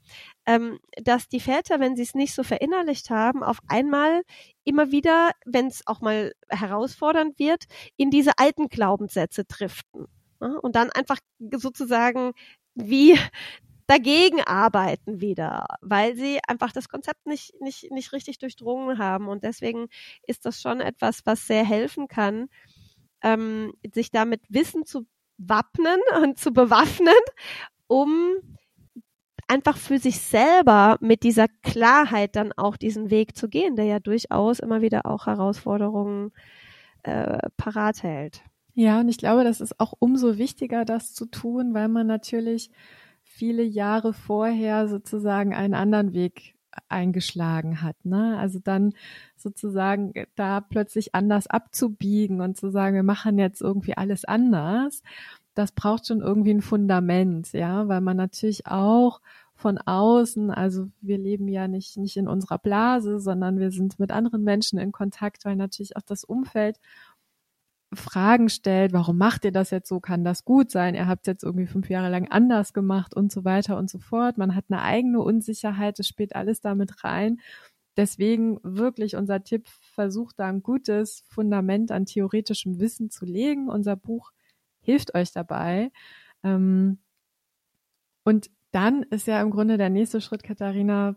ähm, 0.47 0.79
dass 1.03 1.29
die 1.29 1.41
Väter, 1.41 1.81
wenn 1.81 1.97
sie 1.97 2.03
es 2.03 2.15
nicht 2.15 2.35
so 2.35 2.43
verinnerlicht 2.43 3.11
haben, 3.11 3.43
auf 3.43 3.59
einmal 3.69 4.23
immer 4.65 4.91
wieder, 4.91 5.33
wenn 5.45 5.67
es 5.67 5.87
auch 5.87 6.01
mal 6.01 6.33
herausfordernd 6.49 7.39
wird, 7.39 7.65
in 7.97 8.11
diese 8.11 8.39
alten 8.39 8.69
Glaubenssätze 8.69 9.45
driften. 9.45 10.07
Ja? 10.41 10.57
Und 10.63 10.77
dann 10.77 10.91
einfach 10.91 11.19
sozusagen 11.53 12.33
wie 12.75 13.19
dagegen 13.87 14.41
arbeiten 14.41 15.21
wieder, 15.21 15.67
weil 15.81 16.17
sie 16.17 16.41
einfach 16.47 16.73
das 16.73 16.89
Konzept 16.89 17.27
nicht, 17.27 17.61
nicht, 17.61 17.91
nicht 17.91 18.13
richtig 18.13 18.39
durchdrungen 18.39 18.99
haben. 18.99 19.29
Und 19.29 19.45
deswegen 19.45 19.89
ist 20.27 20.47
das 20.47 20.61
schon 20.61 20.81
etwas, 20.81 21.21
was 21.25 21.47
sehr 21.47 21.65
helfen 21.65 22.09
kann, 22.09 22.49
ähm, 23.23 23.75
sich 23.95 24.11
damit 24.11 24.43
Wissen 24.49 24.85
zu 24.87 25.07
wappnen 25.39 26.01
und 26.23 26.39
zu 26.39 26.53
bewaffnen, 26.53 27.15
um 27.87 28.37
einfach 29.53 29.77
für 29.77 29.99
sich 29.99 30.19
selber 30.19 30.97
mit 31.01 31.23
dieser 31.23 31.47
Klarheit 31.63 32.37
dann 32.37 32.53
auch 32.53 32.79
diesen 32.79 33.11
Weg 33.11 33.37
zu 33.37 33.49
gehen, 33.49 33.77
der 33.77 33.85
ja 33.85 34.01
durchaus 34.01 34.61
immer 34.61 34.81
wieder 34.81 35.05
auch 35.05 35.27
Herausforderungen 35.27 36.33
äh, 37.03 37.39
parat 37.59 38.03
hält. 38.03 38.43
Ja, 38.75 39.01
und 39.01 39.11
ich 39.11 39.19
glaube, 39.19 39.45
das 39.45 39.61
ist 39.61 39.79
auch 39.79 39.93
umso 39.99 40.39
wichtiger, 40.39 40.87
das 40.87 41.13
zu 41.13 41.27
tun, 41.27 41.75
weil 41.75 41.89
man 41.89 42.07
natürlich 42.07 42.71
viele 43.23 43.63
Jahre 43.63 44.15
vorher 44.15 44.89
sozusagen 44.89 45.55
einen 45.55 45.75
anderen 45.75 46.15
Weg 46.15 46.55
eingeschlagen 46.89 47.83
hat. 47.83 47.97
Ne? 48.05 48.39
Also 48.39 48.59
dann 48.59 48.95
sozusagen 49.37 50.15
da 50.35 50.63
plötzlich 50.63 51.15
anders 51.15 51.47
abzubiegen 51.47 52.41
und 52.41 52.57
zu 52.57 52.71
sagen, 52.71 52.95
wir 52.95 53.03
machen 53.03 53.39
jetzt 53.39 53.61
irgendwie 53.61 53.99
alles 53.99 54.25
anders, 54.25 55.03
das 55.55 55.73
braucht 55.73 56.07
schon 56.07 56.21
irgendwie 56.21 56.55
ein 56.55 56.63
Fundament, 56.63 57.53
ja, 57.53 57.89
weil 57.89 58.01
man 58.01 58.17
natürlich 58.17 58.67
auch 58.67 59.21
von 59.63 59.79
außen, 59.79 60.51
also 60.51 60.89
wir 61.01 61.19
leben 61.19 61.49
ja 61.49 61.69
nicht, 61.69 61.97
nicht 61.97 62.17
in 62.17 62.29
unserer 62.29 62.59
Blase, 62.59 63.21
sondern 63.21 63.59
wir 63.59 63.71
sind 63.71 63.99
mit 63.99 64.11
anderen 64.11 64.43
Menschen 64.43 64.79
in 64.79 64.93
Kontakt, 64.93 65.45
weil 65.45 65.57
natürlich 65.57 65.97
auch 65.97 66.03
das 66.03 66.25
Umfeld 66.25 66.79
Fragen 67.95 68.49
stellt, 68.49 68.93
warum 68.93 69.19
macht 69.19 69.45
ihr 69.45 69.53
das 69.53 69.71
jetzt 69.71 69.89
so, 69.89 70.01
kann 70.01 70.25
das 70.25 70.45
gut 70.45 70.71
sein, 70.71 70.95
ihr 70.95 71.07
habt 71.07 71.27
jetzt 71.27 71.45
irgendwie 71.45 71.67
fünf 71.67 71.91
Jahre 71.91 72.11
lang 72.11 72.27
anders 72.29 72.73
gemacht 72.73 73.15
und 73.15 73.31
so 73.31 73.45
weiter 73.45 73.77
und 73.79 73.89
so 73.91 73.99
fort. 73.99 74.39
Man 74.39 74.55
hat 74.55 74.65
eine 74.69 74.83
eigene 74.83 75.21
Unsicherheit, 75.21 75.99
das 75.99 76.09
spielt 76.09 76.35
alles 76.35 76.61
damit 76.61 77.05
rein. 77.05 77.41
Deswegen 77.97 78.59
wirklich 78.63 79.17
unser 79.17 79.45
Tipp, 79.45 79.69
versucht 79.69 80.39
da 80.39 80.49
ein 80.49 80.63
gutes 80.63 81.25
Fundament 81.29 81.93
an 81.93 82.07
theoretischem 82.07 82.81
Wissen 82.81 83.11
zu 83.11 83.27
legen. 83.27 83.69
Unser 83.69 83.97
Buch 83.97 84.33
hilft 84.81 85.15
euch 85.15 85.33
dabei. 85.33 85.93
Ähm, 86.43 86.99
und 88.25 88.51
dann 88.73 89.03
ist 89.05 89.27
ja 89.27 89.41
im 89.41 89.51
Grunde 89.51 89.77
der 89.77 89.91
nächste 89.91 90.21
Schritt, 90.21 90.43
Katharina, 90.43 91.15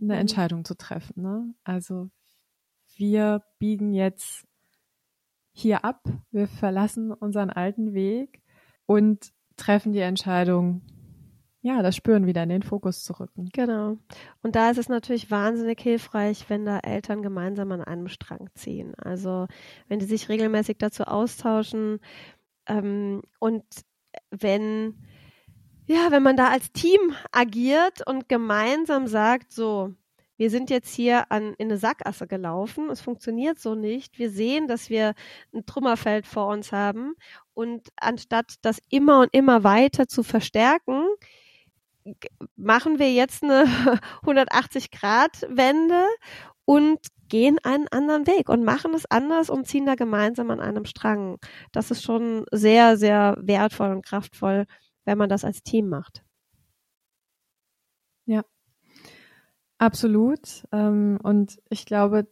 eine 0.00 0.14
mhm. 0.14 0.20
Entscheidung 0.20 0.64
zu 0.64 0.76
treffen. 0.76 1.22
Ne? 1.22 1.54
Also 1.64 2.10
wir 2.96 3.42
biegen 3.58 3.92
jetzt 3.92 4.46
hier 5.52 5.84
ab, 5.84 6.02
wir 6.30 6.48
verlassen 6.48 7.12
unseren 7.12 7.50
alten 7.50 7.94
Weg 7.94 8.42
und 8.86 9.32
treffen 9.56 9.92
die 9.92 10.00
Entscheidung, 10.00 10.82
ja, 11.62 11.82
das 11.82 11.96
Spüren 11.96 12.26
wieder 12.26 12.42
in 12.44 12.50
den 12.50 12.62
Fokus 12.62 13.02
zu 13.02 13.18
rücken. 13.18 13.48
Genau. 13.52 13.96
Und 14.42 14.54
da 14.54 14.70
ist 14.70 14.78
es 14.78 14.88
natürlich 14.88 15.30
wahnsinnig 15.30 15.80
hilfreich, 15.80 16.48
wenn 16.48 16.64
da 16.64 16.78
Eltern 16.78 17.22
gemeinsam 17.22 17.72
an 17.72 17.82
einem 17.82 18.06
Strang 18.06 18.48
ziehen. 18.54 18.94
Also 18.96 19.48
wenn 19.88 19.98
die 19.98 20.04
sich 20.04 20.28
regelmäßig 20.28 20.76
dazu 20.78 21.04
austauschen 21.04 21.98
ähm, 22.68 23.22
und 23.40 23.64
wenn 24.30 24.94
ja, 25.86 26.10
wenn 26.10 26.22
man 26.22 26.36
da 26.36 26.48
als 26.48 26.72
Team 26.72 27.14
agiert 27.32 28.06
und 28.06 28.28
gemeinsam 28.28 29.06
sagt, 29.06 29.52
so, 29.52 29.94
wir 30.36 30.50
sind 30.50 30.68
jetzt 30.70 30.94
hier 30.94 31.30
an, 31.30 31.54
in 31.58 31.68
eine 31.68 31.78
Sackgasse 31.78 32.26
gelaufen, 32.26 32.90
es 32.90 33.00
funktioniert 33.00 33.58
so 33.58 33.74
nicht. 33.74 34.18
Wir 34.18 34.30
sehen, 34.30 34.68
dass 34.68 34.90
wir 34.90 35.14
ein 35.54 35.64
Trümmerfeld 35.64 36.26
vor 36.26 36.48
uns 36.48 36.72
haben 36.72 37.14
und 37.54 37.88
anstatt 37.96 38.54
das 38.62 38.78
immer 38.90 39.20
und 39.20 39.32
immer 39.32 39.64
weiter 39.64 40.08
zu 40.08 40.22
verstärken, 40.22 41.06
machen 42.56 42.98
wir 42.98 43.12
jetzt 43.12 43.42
eine 43.42 43.64
180 44.22 44.90
Grad 44.90 45.46
Wende 45.48 46.06
und 46.64 46.98
gehen 47.28 47.58
einen 47.64 47.88
anderen 47.88 48.26
Weg 48.26 48.48
und 48.48 48.64
machen 48.64 48.94
es 48.94 49.10
anders 49.10 49.50
und 49.50 49.66
ziehen 49.66 49.86
da 49.86 49.94
gemeinsam 49.94 50.50
an 50.50 50.60
einem 50.60 50.84
Strang. 50.84 51.38
Das 51.72 51.90
ist 51.90 52.02
schon 52.02 52.44
sehr, 52.52 52.96
sehr 52.96 53.36
wertvoll 53.40 53.90
und 53.90 54.04
kraftvoll, 54.04 54.66
wenn 55.06 55.18
man 55.18 55.30
das 55.30 55.44
als 55.44 55.62
Team 55.62 55.88
macht. 55.88 56.22
Ja, 58.26 58.42
absolut. 59.78 60.64
Ähm, 60.72 61.18
und 61.22 61.58
ich 61.70 61.86
glaube, 61.86 62.26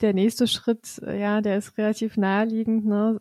der 0.00 0.12
nächste 0.12 0.46
Schritt, 0.46 1.00
ja, 1.06 1.40
der 1.40 1.56
ist 1.56 1.78
relativ 1.78 2.16
naheliegend, 2.16 2.84
ne, 2.84 3.20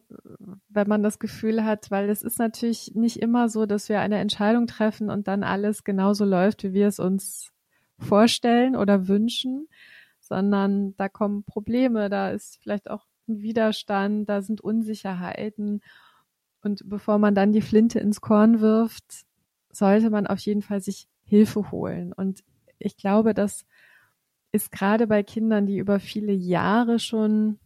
wenn 0.68 0.88
man 0.88 1.04
das 1.04 1.20
Gefühl 1.20 1.64
hat, 1.64 1.90
weil 1.90 2.10
es 2.10 2.22
ist 2.22 2.38
natürlich 2.40 2.94
nicht 2.96 3.22
immer 3.22 3.48
so, 3.48 3.66
dass 3.66 3.88
wir 3.88 4.02
eine 4.02 4.20
Entscheidung 4.20 4.68
treffen 4.68 5.10
und 5.10 5.28
dann 5.28 5.44
alles 5.44 5.84
genauso 5.84 6.26
läuft, 6.26 6.64
wie 6.64 6.74
wir 6.74 6.88
es 6.88 7.00
uns 7.00 7.52
vorstellen 7.98 8.76
oder 8.76 9.08
wünschen, 9.08 9.68
sondern 10.20 10.96
da 10.98 11.08
kommen 11.08 11.44
Probleme, 11.44 12.10
da 12.10 12.32
ist 12.32 12.60
vielleicht 12.62 12.90
auch 12.90 13.06
ein 13.28 13.42
Widerstand, 13.42 14.28
da 14.28 14.42
sind 14.42 14.62
Unsicherheiten. 14.62 15.82
Und 16.66 16.90
bevor 16.90 17.20
man 17.20 17.36
dann 17.36 17.54
die 17.54 17.62
Flinte 17.62 18.00
ins 18.00 18.22
Korn 18.22 18.60
wirft, 18.60 19.26
sollte 19.72 20.10
man 20.10 20.26
auf 20.26 20.40
jeden 20.40 20.64
Fall 20.64 20.82
sich 20.82 21.08
Hilfe 21.24 21.70
holen. 21.70 22.12
Und 22.12 22.44
ich 22.80 22.98
glaube, 22.98 23.36
dass 23.36 23.66
ist 24.52 24.72
gerade 24.72 25.06
bei 25.06 25.22
Kindern, 25.22 25.66
die 25.68 25.78
über 25.78 26.00
viele 26.00 26.32
Jahre 26.32 26.98
schon 26.98 27.60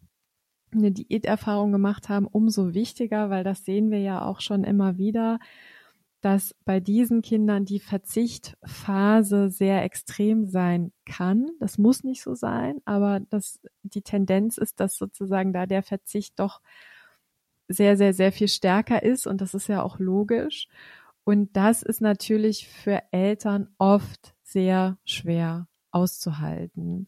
eine 0.71 0.91
Diäterfahrung 0.91 1.71
gemacht 1.71 2.09
haben, 2.09 2.27
umso 2.27 2.73
wichtiger, 2.73 3.29
weil 3.29 3.43
das 3.43 3.63
sehen 3.63 3.91
wir 3.91 3.99
ja 3.99 4.25
auch 4.25 4.41
schon 4.41 4.63
immer 4.63 4.97
wieder, 4.97 5.39
dass 6.21 6.55
bei 6.65 6.79
diesen 6.79 7.21
Kindern 7.21 7.63
die 7.63 7.79
Verzichtphase 7.79 9.49
sehr 9.49 9.83
extrem 9.83 10.47
sein 10.47 10.91
kann. 11.05 11.51
Das 11.59 11.77
muss 11.77 12.03
nicht 12.03 12.21
so 12.21 12.33
sein, 12.33 12.81
aber 12.85 13.21
das, 13.29 13.59
die 13.83 14.01
Tendenz 14.01 14.57
ist, 14.57 14.79
dass 14.79 14.97
sozusagen 14.97 15.53
da 15.53 15.67
der 15.67 15.83
Verzicht 15.83 16.39
doch 16.39 16.59
sehr, 17.69 17.97
sehr, 17.97 18.13
sehr 18.13 18.31
viel 18.33 18.49
stärker 18.49 19.03
ist 19.03 19.27
und 19.27 19.41
das 19.41 19.53
ist 19.53 19.69
ja 19.69 19.83
auch 19.83 19.99
logisch. 19.99 20.67
Und 21.23 21.55
das 21.55 21.83
ist 21.83 22.01
natürlich 22.01 22.67
für 22.67 23.01
Eltern 23.11 23.69
oft 23.77 24.33
sehr 24.43 24.97
schwer 25.05 25.67
auszuhalten. 25.91 27.07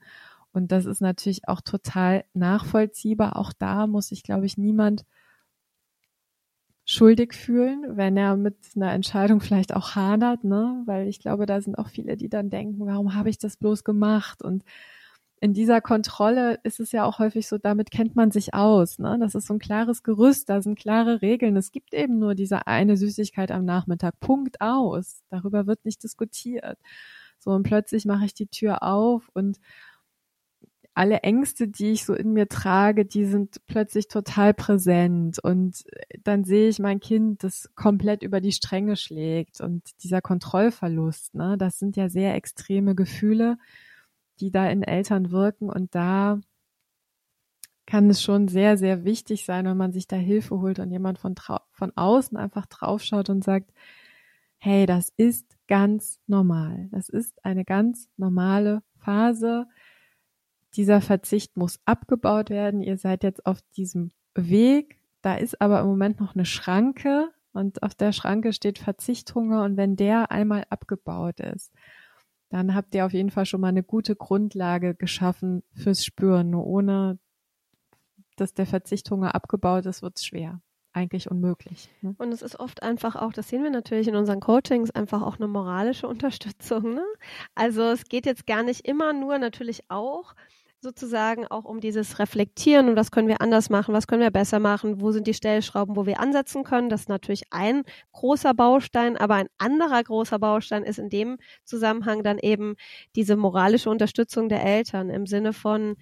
Und 0.54 0.72
das 0.72 0.86
ist 0.86 1.02
natürlich 1.02 1.48
auch 1.48 1.62
total 1.62 2.26
nachvollziehbar. 2.34 3.36
Auch 3.38 3.54
da 3.54 3.88
muss 3.88 4.10
sich, 4.10 4.24
glaube 4.24 4.46
ich, 4.46 4.58
niemand 4.58 5.06
schuldig 6.86 7.34
fühlen, 7.34 7.96
wenn 7.98 8.18
er 8.18 8.36
mit 8.38 8.56
einer 8.76 8.92
Entscheidung 8.94 9.40
vielleicht 9.42 9.74
auch 9.76 9.96
hadert, 9.96 10.44
ne? 10.44 10.84
Weil 10.86 11.08
ich 11.08 11.20
glaube, 11.20 11.46
da 11.46 11.62
sind 11.62 11.78
auch 11.78 11.88
viele, 11.90 12.18
die 12.18 12.30
dann 12.30 12.50
denken, 12.50 12.86
warum 12.86 13.16
habe 13.16 13.30
ich 13.30 13.38
das 13.38 13.58
bloß 13.58 13.84
gemacht? 13.84 14.42
Und 14.44 14.64
in 15.42 15.54
dieser 15.56 15.82
Kontrolle 15.82 16.60
ist 16.64 16.80
es 16.80 16.92
ja 16.92 17.04
auch 17.04 17.18
häufig 17.18 17.48
so, 17.48 17.58
damit 17.58 17.90
kennt 17.90 18.16
man 18.16 18.30
sich 18.30 18.54
aus. 18.54 19.00
Ne? 19.00 19.18
Das 19.20 19.34
ist 19.34 19.48
so 19.48 19.56
ein 19.56 19.60
klares 19.60 20.04
Gerüst, 20.04 20.50
da 20.50 20.62
sind 20.62 20.78
klare 20.78 21.24
Regeln. 21.24 21.58
Es 21.58 21.72
gibt 21.72 21.96
eben 21.96 22.20
nur 22.20 22.36
diese 22.36 22.68
eine 22.68 22.96
Süßigkeit 22.96 23.50
am 23.52 23.66
Nachmittag. 23.66 24.20
Punkt 24.20 24.62
aus. 24.62 25.24
Darüber 25.30 25.66
wird 25.66 25.84
nicht 25.84 26.04
diskutiert. 26.04 26.78
So 27.40 27.50
und 27.50 27.64
plötzlich 27.64 28.06
mache 28.06 28.26
ich 28.26 28.36
die 28.36 28.48
Tür 28.48 28.84
auf 28.84 29.30
und 29.34 29.58
alle 30.94 31.22
Ängste, 31.22 31.68
die 31.68 31.92
ich 31.92 32.06
so 32.06 32.14
in 32.14 32.34
mir 32.34 32.48
trage, 32.48 33.04
die 33.06 33.26
sind 33.26 33.66
plötzlich 33.66 34.10
total 34.10 34.54
präsent 34.54 35.40
und 35.40 35.84
dann 36.24 36.44
sehe 36.44 36.70
ich 36.70 36.78
mein 36.78 37.00
Kind, 37.00 37.44
das 37.44 37.72
komplett 37.76 38.22
über 38.22 38.42
die 38.42 38.52
Stränge 38.52 38.96
schlägt 38.96 39.60
und 39.60 39.82
dieser 40.04 40.22
Kontrollverlust, 40.22 41.34
ne, 41.34 41.58
das 41.58 41.80
sind 41.80 41.96
ja 41.96 42.10
sehr 42.10 42.36
extreme 42.36 42.94
Gefühle, 42.94 43.58
die 44.42 44.52
da 44.52 44.68
in 44.70 44.84
Eltern 44.84 45.32
wirken 45.32 45.70
und 45.70 45.96
da 45.96 46.40
kann 47.86 48.10
es 48.10 48.22
schon 48.22 48.48
sehr, 48.48 48.78
sehr 48.78 49.04
wichtig 49.04 49.46
sein, 49.46 49.66
wenn 49.66 49.78
man 49.78 49.92
sich 49.92 50.08
da 50.08 50.16
Hilfe 50.16 50.62
holt 50.62 50.80
und 50.80 50.92
jemand 50.92 51.20
von, 51.20 51.36
von 51.72 51.92
außen 51.96 52.38
einfach 52.38 52.66
draufschaut 52.66 53.30
und 53.30 53.44
sagt, 53.44 53.72
hey, 54.58 54.86
das 54.86 55.12
ist 55.18 55.58
ganz 55.68 56.20
normal. 56.28 56.88
Das 56.92 57.10
ist 57.10 57.44
eine 57.44 57.66
ganz 57.66 58.08
normale 58.16 58.84
Phase. 58.98 59.68
Dieser 60.76 61.02
Verzicht 61.02 61.58
muss 61.58 61.80
abgebaut 61.86 62.50
werden. 62.50 62.82
Ihr 62.82 62.98
seid 62.98 63.24
jetzt 63.24 63.46
auf 63.46 63.62
diesem 63.76 64.12
Weg. 64.36 65.00
Da 65.22 65.36
ist 65.36 65.60
aber 65.60 65.82
im 65.82 65.88
Moment 65.88 66.20
noch 66.20 66.34
eine 66.34 66.46
Schranke 66.46 67.30
und 67.54 67.84
auf 67.84 67.94
der 67.96 68.14
Schranke 68.14 68.54
steht 68.54 68.80
Verzichthunger 68.80 69.64
und 69.64 69.78
wenn 69.78 69.96
der 69.96 70.32
einmal 70.32 70.66
abgebaut 70.70 71.40
ist, 71.40 71.74
dann 72.52 72.76
habt 72.76 72.94
ihr 72.94 73.06
auf 73.06 73.14
jeden 73.14 73.32
Fall 73.32 73.46
schon 73.46 73.62
mal 73.62 73.70
eine 73.70 73.82
gute 73.82 74.16
Grundlage 74.16 74.94
geschaffen 74.94 75.64
fürs 75.74 76.04
Spüren. 76.06 76.50
Nur 76.50 76.68
ohne, 76.68 77.18
dass 78.36 78.54
der 78.54 78.66
Verzichthunger 78.66 79.34
abgebaut 79.34 79.86
ist, 79.86 80.02
wird 80.02 80.18
es 80.18 80.26
schwer 80.26 80.62
eigentlich 80.94 81.32
unmöglich. 81.32 81.90
Ne? 82.02 82.14
Und 82.18 82.34
es 82.34 82.42
ist 82.42 82.60
oft 82.60 82.84
einfach 82.84 83.16
auch, 83.16 83.32
das 83.32 83.48
sehen 83.48 83.64
wir 83.64 83.70
natürlich 83.70 84.10
in 84.10 84.16
unseren 84.18 84.42
Coachings, 84.42 84.92
einfach 84.92 85.22
auch 85.22 85.38
eine 85.38 85.48
moralische 85.48 86.08
Unterstützung. 86.08 86.94
Ne? 86.94 87.06
Also 87.56 87.84
es 87.84 88.04
geht 88.06 88.26
jetzt 88.26 88.46
gar 88.46 88.64
nicht 88.64 88.86
immer 88.86 89.14
nur 89.14 89.38
natürlich 89.38 89.90
auch 89.90 90.36
sozusagen 90.82 91.46
auch 91.46 91.66
um 91.66 91.80
dieses 91.80 92.18
Reflektieren 92.18 92.90
und 92.90 92.96
was 92.96 93.12
können 93.12 93.28
wir 93.28 93.40
anders 93.40 93.70
machen, 93.70 93.94
was 93.94 94.08
können 94.08 94.24
wir 94.24 94.32
besser 94.32 94.60
machen, 94.60 95.00
wo 95.00 95.12
sind 95.12 95.28
die 95.28 95.36
Stellschrauben, 95.36 95.96
wo 95.96 96.08
wir 96.08 96.20
ansetzen 96.20 96.64
können. 96.64 96.90
Das 96.90 97.02
ist 97.02 97.10
natürlich 97.10 97.44
ein 97.52 97.84
großer 98.14 98.56
Baustein, 98.56 99.16
aber 99.16 99.36
ein 99.36 99.48
anderer 99.60 100.04
großer 100.04 100.40
Baustein 100.40 100.84
ist 100.84 100.98
in 100.98 101.10
dem 101.10 101.38
Zusammenhang 101.66 102.24
dann 102.24 102.40
eben 102.40 102.76
diese 103.16 103.36
moralische 103.36 103.92
Unterstützung 103.92 104.50
der 104.50 104.64
Eltern 104.64 105.12
im 105.12 105.28
Sinne 105.28 105.54
von, 105.54 105.98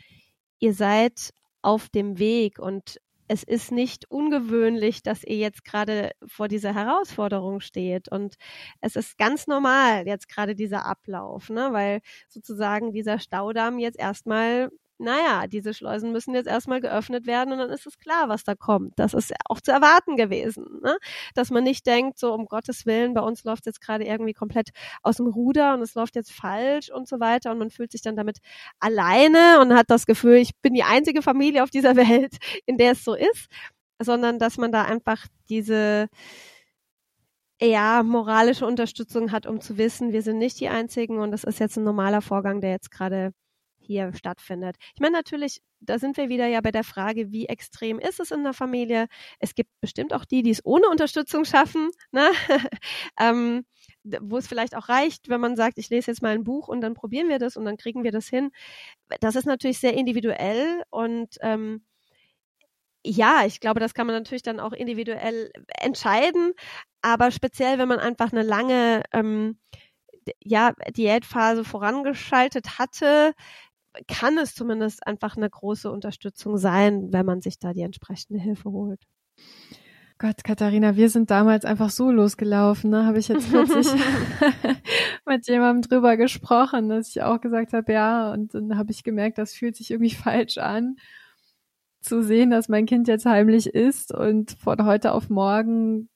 ihr 0.59 0.73
seid 0.73 1.31
auf 1.61 1.89
dem 1.89 2.17
Weg 2.17 2.57
und 2.57 2.99
es 3.29 3.43
ist 3.43 3.71
nicht 3.71 4.09
ungewöhnlich, 4.09 5.03
dass 5.03 5.23
ihr 5.23 5.37
jetzt 5.37 5.63
gerade 5.63 6.11
vor 6.25 6.47
dieser 6.47 6.73
Herausforderung 6.73 7.59
steht. 7.61 8.09
Und 8.11 8.35
es 8.81 8.95
ist 8.95 9.17
ganz 9.19 9.45
normal 9.47 10.07
jetzt 10.07 10.27
gerade 10.27 10.55
dieser 10.55 10.85
Ablauf, 10.85 11.49
ne? 11.49 11.69
weil 11.71 12.01
sozusagen 12.27 12.91
dieser 12.91 13.19
Staudamm 13.19 13.77
jetzt 13.77 13.99
erstmal 13.99 14.69
naja, 14.99 15.47
diese 15.47 15.73
Schleusen 15.73 16.11
müssen 16.11 16.35
jetzt 16.35 16.47
erstmal 16.47 16.81
geöffnet 16.81 17.25
werden 17.25 17.53
und 17.53 17.59
dann 17.59 17.69
ist 17.69 17.87
es 17.87 17.97
klar, 17.97 18.27
was 18.27 18.43
da 18.43 18.53
kommt. 18.53 18.99
Das 18.99 19.13
ist 19.13 19.33
auch 19.45 19.61
zu 19.61 19.71
erwarten 19.71 20.17
gewesen, 20.17 20.81
ne? 20.83 20.97
dass 21.35 21.51
man 21.51 21.63
nicht 21.63 21.87
denkt, 21.87 22.19
so 22.19 22.33
um 22.33 22.45
Gottes 22.47 22.85
Willen, 22.85 23.13
bei 23.13 23.21
uns 23.21 23.45
läuft 23.45 23.65
jetzt 23.65 23.81
gerade 23.81 24.03
irgendwie 24.03 24.33
komplett 24.33 24.69
aus 25.01 25.17
dem 25.17 25.27
Ruder 25.27 25.73
und 25.73 25.81
es 25.81 25.95
läuft 25.95 26.15
jetzt 26.15 26.33
falsch 26.33 26.91
und 26.91 27.07
so 27.07 27.19
weiter 27.19 27.51
und 27.51 27.59
man 27.59 27.69
fühlt 27.69 27.91
sich 27.91 28.01
dann 28.01 28.17
damit 28.17 28.39
alleine 28.79 29.61
und 29.61 29.73
hat 29.73 29.89
das 29.89 30.05
Gefühl, 30.05 30.35
ich 30.35 30.51
bin 30.61 30.73
die 30.73 30.83
einzige 30.83 31.21
Familie 31.21 31.63
auf 31.63 31.69
dieser 31.69 31.95
Welt, 31.95 32.37
in 32.65 32.77
der 32.77 32.91
es 32.91 33.03
so 33.03 33.13
ist, 33.13 33.47
sondern 34.01 34.37
dass 34.37 34.57
man 34.57 34.71
da 34.71 34.83
einfach 34.83 35.25
diese 35.49 36.09
ja, 37.61 38.03
moralische 38.03 38.65
Unterstützung 38.65 39.31
hat, 39.31 39.45
um 39.45 39.61
zu 39.61 39.77
wissen, 39.77 40.13
wir 40.13 40.21
sind 40.21 40.37
nicht 40.37 40.59
die 40.59 40.69
Einzigen 40.69 41.19
und 41.19 41.31
das 41.31 41.43
ist 41.43 41.59
jetzt 41.59 41.77
ein 41.77 41.83
normaler 41.83 42.21
Vorgang, 42.21 42.61
der 42.61 42.71
jetzt 42.71 42.91
gerade 42.91 43.33
hier 43.89 44.13
stattfindet. 44.13 44.75
Ich 44.93 45.01
meine 45.01 45.17
natürlich, 45.17 45.61
da 45.79 45.97
sind 45.97 46.15
wir 46.17 46.29
wieder 46.29 46.45
ja 46.45 46.61
bei 46.61 46.71
der 46.71 46.83
Frage, 46.83 47.31
wie 47.31 47.47
extrem 47.47 47.97
ist 47.97 48.19
es 48.19 48.29
in 48.29 48.43
der 48.43 48.53
Familie? 48.53 49.07
Es 49.39 49.55
gibt 49.55 49.71
bestimmt 49.81 50.13
auch 50.13 50.25
die, 50.25 50.43
die 50.43 50.51
es 50.51 50.63
ohne 50.63 50.87
Unterstützung 50.89 51.43
schaffen, 51.43 51.89
ne? 52.11 52.29
ähm, 53.19 53.65
wo 54.03 54.37
es 54.37 54.47
vielleicht 54.47 54.75
auch 54.75 54.89
reicht, 54.89 55.27
wenn 55.29 55.41
man 55.41 55.55
sagt, 55.55 55.79
ich 55.79 55.89
lese 55.89 56.11
jetzt 56.11 56.21
mal 56.21 56.35
ein 56.35 56.43
Buch 56.43 56.67
und 56.67 56.81
dann 56.81 56.93
probieren 56.93 57.29
wir 57.29 57.39
das 57.39 57.57
und 57.57 57.65
dann 57.65 57.77
kriegen 57.77 58.03
wir 58.03 58.11
das 58.11 58.27
hin. 58.27 58.51
Das 59.21 59.35
ist 59.35 59.45
natürlich 59.45 59.79
sehr 59.79 59.95
individuell 59.95 60.83
und 60.91 61.37
ähm, 61.41 61.83
ja, 63.03 63.45
ich 63.45 63.59
glaube, 63.59 63.79
das 63.79 63.93
kann 63.95 64.05
man 64.05 64.15
natürlich 64.17 64.43
dann 64.43 64.59
auch 64.59 64.73
individuell 64.73 65.51
entscheiden, 65.79 66.53
aber 67.01 67.31
speziell, 67.31 67.79
wenn 67.79 67.87
man 67.87 67.99
einfach 67.99 68.31
eine 68.31 68.43
lange 68.43 69.03
ähm, 69.13 69.57
ja, 70.43 70.73
Diätphase 70.95 71.63
vorangeschaltet 71.63 72.79
hatte, 72.79 73.33
kann 74.07 74.37
es 74.37 74.55
zumindest 74.55 75.05
einfach 75.05 75.37
eine 75.37 75.49
große 75.49 75.91
Unterstützung 75.91 76.57
sein, 76.57 77.11
wenn 77.11 77.25
man 77.25 77.41
sich 77.41 77.59
da 77.59 77.73
die 77.73 77.81
entsprechende 77.81 78.39
Hilfe 78.39 78.71
holt. 78.71 79.01
Gott, 80.21 80.43
Katharina, 80.43 80.97
wir 80.97 81.09
sind 81.09 81.31
damals 81.31 81.63
einfach 81.63 81.89
so 81.89 82.11
losgelaufen, 82.11 82.89
ne? 82.89 83.05
Habe 83.05 83.19
ich 83.19 83.29
jetzt 83.29 83.49
plötzlich 83.49 83.87
mit 85.25 85.47
jemandem 85.47 85.89
drüber 85.89 86.17
gesprochen, 86.17 86.89
dass 86.89 87.07
ich 87.09 87.21
auch 87.23 87.39
gesagt 87.39 87.71
habe, 87.71 87.93
ja, 87.93 88.33
und 88.33 88.53
dann 88.53 88.77
habe 88.77 88.91
ich 88.91 89.03
gemerkt, 89.03 89.37
das 89.37 89.53
fühlt 89.53 89.77
sich 89.77 89.91
irgendwie 89.91 90.15
falsch 90.15 90.57
an, 90.57 90.97
zu 92.01 92.21
sehen, 92.21 92.49
dass 92.49 92.67
mein 92.67 92.85
Kind 92.85 93.07
jetzt 93.07 93.25
heimlich 93.25 93.67
ist 93.67 94.13
und 94.13 94.51
von 94.59 94.85
heute 94.85 95.13
auf 95.13 95.29
morgen 95.29 96.09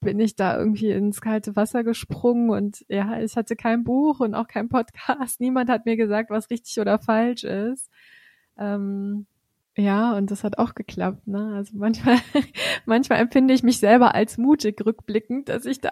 bin 0.00 0.20
ich 0.20 0.36
da 0.36 0.56
irgendwie 0.58 0.90
ins 0.90 1.20
kalte 1.20 1.56
Wasser 1.56 1.84
gesprungen 1.84 2.50
und 2.50 2.84
ja, 2.88 3.20
ich 3.20 3.36
hatte 3.36 3.56
kein 3.56 3.84
Buch 3.84 4.20
und 4.20 4.34
auch 4.34 4.48
kein 4.48 4.68
Podcast. 4.68 5.40
Niemand 5.40 5.70
hat 5.70 5.86
mir 5.86 5.96
gesagt, 5.96 6.30
was 6.30 6.50
richtig 6.50 6.78
oder 6.80 6.98
falsch 6.98 7.44
ist. 7.44 7.90
Ähm, 8.58 9.26
ja, 9.76 10.16
und 10.16 10.32
das 10.32 10.42
hat 10.42 10.58
auch 10.58 10.74
geklappt. 10.74 11.28
Ne? 11.28 11.54
Also 11.54 11.76
manchmal, 11.76 12.16
manchmal 12.86 13.20
empfinde 13.20 13.54
ich 13.54 13.62
mich 13.62 13.78
selber 13.78 14.14
als 14.14 14.36
mutig 14.36 14.84
rückblickend, 14.84 15.48
dass 15.48 15.66
ich 15.66 15.80
da 15.80 15.90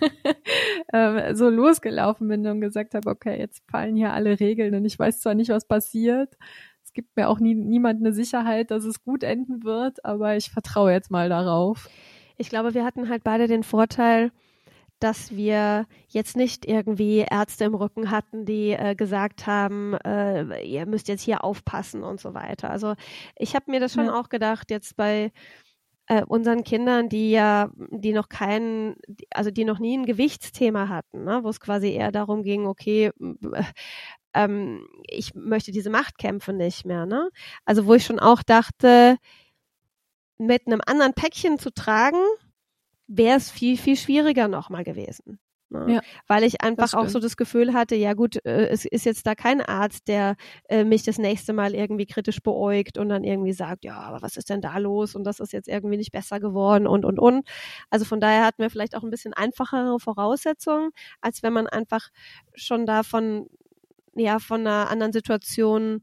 ähm, 0.92 1.36
so 1.36 1.48
losgelaufen 1.48 2.26
bin 2.26 2.44
und 2.48 2.60
gesagt 2.60 2.94
habe, 2.94 3.08
okay, 3.08 3.38
jetzt 3.38 3.62
fallen 3.70 3.94
hier 3.94 4.12
alle 4.12 4.40
Regeln 4.40 4.74
und 4.74 4.84
ich 4.84 4.98
weiß 4.98 5.20
zwar 5.20 5.34
nicht, 5.34 5.50
was 5.50 5.68
passiert. 5.68 6.36
Es 6.84 6.92
gibt 6.92 7.16
mir 7.16 7.28
auch 7.28 7.38
nie, 7.38 7.54
niemand 7.54 8.00
eine 8.00 8.12
Sicherheit, 8.12 8.72
dass 8.72 8.84
es 8.84 9.04
gut 9.04 9.22
enden 9.22 9.62
wird, 9.62 10.04
aber 10.04 10.36
ich 10.36 10.50
vertraue 10.50 10.90
jetzt 10.90 11.10
mal 11.12 11.28
darauf. 11.28 11.88
Ich 12.38 12.48
glaube, 12.48 12.72
wir 12.74 12.84
hatten 12.84 13.08
halt 13.08 13.24
beide 13.24 13.48
den 13.48 13.64
Vorteil, 13.64 14.30
dass 15.00 15.36
wir 15.36 15.86
jetzt 16.08 16.36
nicht 16.36 16.66
irgendwie 16.66 17.24
Ärzte 17.28 17.64
im 17.64 17.74
Rücken 17.74 18.10
hatten, 18.10 18.44
die 18.44 18.70
äh, 18.70 18.94
gesagt 18.94 19.46
haben, 19.46 19.94
äh, 20.04 20.62
ihr 20.62 20.86
müsst 20.86 21.08
jetzt 21.08 21.22
hier 21.22 21.44
aufpassen 21.44 22.02
und 22.02 22.20
so 22.20 22.34
weiter. 22.34 22.70
Also 22.70 22.94
ich 23.36 23.54
habe 23.54 23.70
mir 23.70 23.80
das 23.80 23.92
schon 23.92 24.06
ja. 24.06 24.18
auch 24.18 24.28
gedacht, 24.28 24.70
jetzt 24.70 24.96
bei 24.96 25.32
äh, 26.06 26.24
unseren 26.24 26.64
Kindern, 26.64 27.08
die 27.08 27.30
ja, 27.30 27.70
die 27.76 28.12
noch 28.12 28.28
keinen, 28.28 28.96
also 29.30 29.50
die 29.50 29.64
noch 29.64 29.78
nie 29.78 29.96
ein 29.98 30.06
Gewichtsthema 30.06 30.88
hatten, 30.88 31.24
ne, 31.24 31.40
wo 31.42 31.48
es 31.48 31.60
quasi 31.60 31.92
eher 31.92 32.10
darum 32.12 32.42
ging, 32.42 32.66
okay, 32.66 33.10
ähm, 34.34 34.86
ich 35.06 35.34
möchte 35.34 35.70
diese 35.72 35.90
Machtkämpfe 35.90 36.52
nicht 36.52 36.84
mehr, 36.86 37.06
ne? 37.06 37.30
Also 37.64 37.86
wo 37.86 37.94
ich 37.94 38.04
schon 38.04 38.18
auch 38.18 38.42
dachte, 38.42 39.18
mit 40.38 40.66
einem 40.66 40.80
anderen 40.86 41.14
Päckchen 41.14 41.58
zu 41.58 41.70
tragen, 41.72 42.18
wäre 43.06 43.36
es 43.36 43.50
viel, 43.50 43.76
viel 43.76 43.96
schwieriger 43.96 44.48
nochmal 44.48 44.84
gewesen. 44.84 45.38
Ne? 45.70 45.94
Ja, 45.94 46.00
Weil 46.26 46.44
ich 46.44 46.62
einfach 46.62 46.94
auch 46.94 47.08
so 47.08 47.20
das 47.20 47.36
Gefühl 47.36 47.74
hatte, 47.74 47.94
ja 47.94 48.14
gut, 48.14 48.42
äh, 48.46 48.68
es 48.68 48.86
ist 48.86 49.04
jetzt 49.04 49.26
da 49.26 49.34
kein 49.34 49.60
Arzt, 49.60 50.08
der 50.08 50.36
äh, 50.68 50.84
mich 50.84 51.02
das 51.02 51.18
nächste 51.18 51.52
Mal 51.52 51.74
irgendwie 51.74 52.06
kritisch 52.06 52.42
beäugt 52.42 52.96
und 52.96 53.10
dann 53.10 53.22
irgendwie 53.22 53.52
sagt, 53.52 53.84
ja, 53.84 53.98
aber 54.00 54.22
was 54.22 54.38
ist 54.38 54.48
denn 54.48 54.62
da 54.62 54.78
los 54.78 55.14
und 55.14 55.24
das 55.24 55.40
ist 55.40 55.52
jetzt 55.52 55.68
irgendwie 55.68 55.98
nicht 55.98 56.12
besser 56.12 56.40
geworden 56.40 56.86
und 56.86 57.04
und 57.04 57.18
und. 57.18 57.46
Also 57.90 58.06
von 58.06 58.18
daher 58.18 58.46
hatten 58.46 58.62
wir 58.62 58.70
vielleicht 58.70 58.96
auch 58.96 59.02
ein 59.02 59.10
bisschen 59.10 59.34
einfachere 59.34 60.00
Voraussetzungen, 60.00 60.90
als 61.20 61.42
wenn 61.42 61.52
man 61.52 61.66
einfach 61.66 62.08
schon 62.54 62.86
da 62.86 63.02
von, 63.02 63.46
ja, 64.14 64.38
von 64.38 64.60
einer 64.62 64.88
anderen 64.88 65.12
Situation 65.12 66.02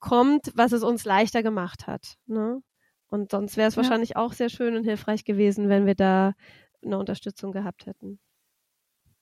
kommt, 0.00 0.50
was 0.54 0.72
es 0.72 0.82
uns 0.82 1.04
leichter 1.04 1.42
gemacht 1.42 1.86
hat. 1.86 2.14
Ne? 2.26 2.62
Und 3.12 3.30
sonst 3.30 3.58
wäre 3.58 3.68
es 3.68 3.74
ja. 3.74 3.82
wahrscheinlich 3.82 4.16
auch 4.16 4.32
sehr 4.32 4.48
schön 4.48 4.74
und 4.74 4.84
hilfreich 4.84 5.24
gewesen, 5.24 5.68
wenn 5.68 5.84
wir 5.84 5.94
da 5.94 6.32
eine 6.82 6.96
Unterstützung 6.96 7.52
gehabt 7.52 7.84
hätten. 7.84 8.18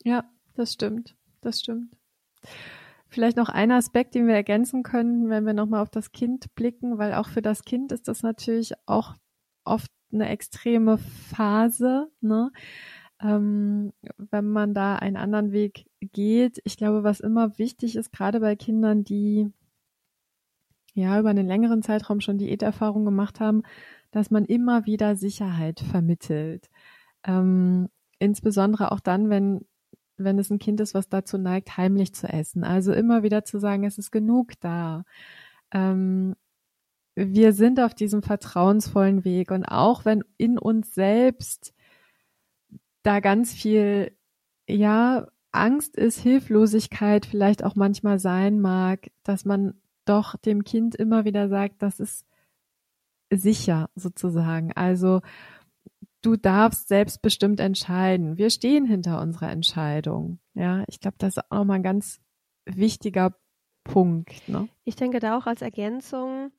Ja, 0.04 0.30
das 0.54 0.74
stimmt. 0.74 1.16
Das 1.40 1.58
stimmt. 1.58 1.96
Vielleicht 3.08 3.36
noch 3.36 3.48
ein 3.48 3.72
Aspekt, 3.72 4.14
den 4.14 4.28
wir 4.28 4.34
ergänzen 4.34 4.84
können, 4.84 5.28
wenn 5.28 5.44
wir 5.44 5.54
nochmal 5.54 5.82
auf 5.82 5.90
das 5.90 6.12
Kind 6.12 6.54
blicken, 6.54 6.98
weil 6.98 7.14
auch 7.14 7.28
für 7.28 7.42
das 7.42 7.64
Kind 7.64 7.90
ist 7.90 8.06
das 8.06 8.22
natürlich 8.22 8.74
auch 8.86 9.16
oft 9.64 9.90
eine 10.12 10.28
extreme 10.28 10.98
Phase, 10.98 12.12
ne? 12.20 12.52
Ähm, 13.20 13.92
wenn 14.16 14.46
man 14.46 14.72
da 14.72 14.96
einen 14.96 15.16
anderen 15.16 15.50
Weg 15.50 15.90
geht. 16.00 16.60
Ich 16.64 16.76
glaube, 16.76 17.02
was 17.02 17.18
immer 17.18 17.58
wichtig 17.58 17.96
ist, 17.96 18.12
gerade 18.12 18.38
bei 18.38 18.54
Kindern, 18.54 19.02
die 19.02 19.52
ja 20.94 21.18
über 21.18 21.30
einen 21.30 21.46
längeren 21.46 21.82
Zeitraum 21.82 22.20
schon 22.20 22.38
Diäterfahrung 22.38 23.04
gemacht 23.04 23.40
haben, 23.40 23.62
dass 24.10 24.30
man 24.30 24.44
immer 24.44 24.86
wieder 24.86 25.16
Sicherheit 25.16 25.80
vermittelt. 25.80 26.68
Ähm, 27.24 27.88
insbesondere 28.18 28.92
auch 28.92 29.00
dann, 29.00 29.30
wenn 29.30 29.64
wenn 30.24 30.38
es 30.38 30.50
ein 30.50 30.58
Kind 30.58 30.80
ist, 30.80 30.94
was 30.94 31.08
dazu 31.08 31.38
neigt, 31.38 31.76
heimlich 31.76 32.14
zu 32.14 32.28
essen. 32.28 32.64
Also 32.64 32.92
immer 32.92 33.22
wieder 33.22 33.44
zu 33.44 33.58
sagen, 33.58 33.84
es 33.84 33.98
ist 33.98 34.10
genug 34.10 34.52
da. 34.60 35.04
Ähm, 35.72 36.36
wir 37.14 37.52
sind 37.52 37.80
auf 37.80 37.94
diesem 37.94 38.22
vertrauensvollen 38.22 39.24
Weg 39.24 39.50
und 39.50 39.64
auch 39.64 40.04
wenn 40.04 40.22
in 40.36 40.58
uns 40.58 40.94
selbst 40.94 41.74
da 43.02 43.20
ganz 43.20 43.52
viel, 43.52 44.16
ja, 44.68 45.26
Angst 45.52 45.96
ist, 45.96 46.20
Hilflosigkeit 46.20 47.26
vielleicht 47.26 47.64
auch 47.64 47.74
manchmal 47.74 48.20
sein 48.20 48.60
mag, 48.60 49.10
dass 49.24 49.44
man 49.44 49.74
doch 50.10 50.36
dem 50.36 50.64
Kind 50.64 50.94
immer 50.94 51.24
wieder 51.24 51.48
sagt, 51.48 51.82
das 51.82 52.00
ist 52.00 52.26
sicher 53.32 53.88
sozusagen. 53.94 54.72
Also 54.72 55.20
du 56.22 56.36
darfst 56.36 56.88
selbstbestimmt 56.88 57.60
entscheiden. 57.60 58.36
Wir 58.36 58.50
stehen 58.50 58.86
hinter 58.86 59.20
unserer 59.20 59.50
Entscheidung. 59.50 60.40
Ja, 60.54 60.84
ich 60.88 61.00
glaube, 61.00 61.16
das 61.18 61.36
ist 61.36 61.50
auch 61.50 61.58
nochmal 61.58 61.76
ein 61.76 61.84
ganz 61.84 62.20
wichtiger 62.66 63.36
Punkt. 63.84 64.48
Ne? 64.48 64.68
Ich 64.84 64.96
denke 64.96 65.20
da 65.20 65.38
auch 65.38 65.46
als 65.46 65.62
Ergänzung, 65.62 66.52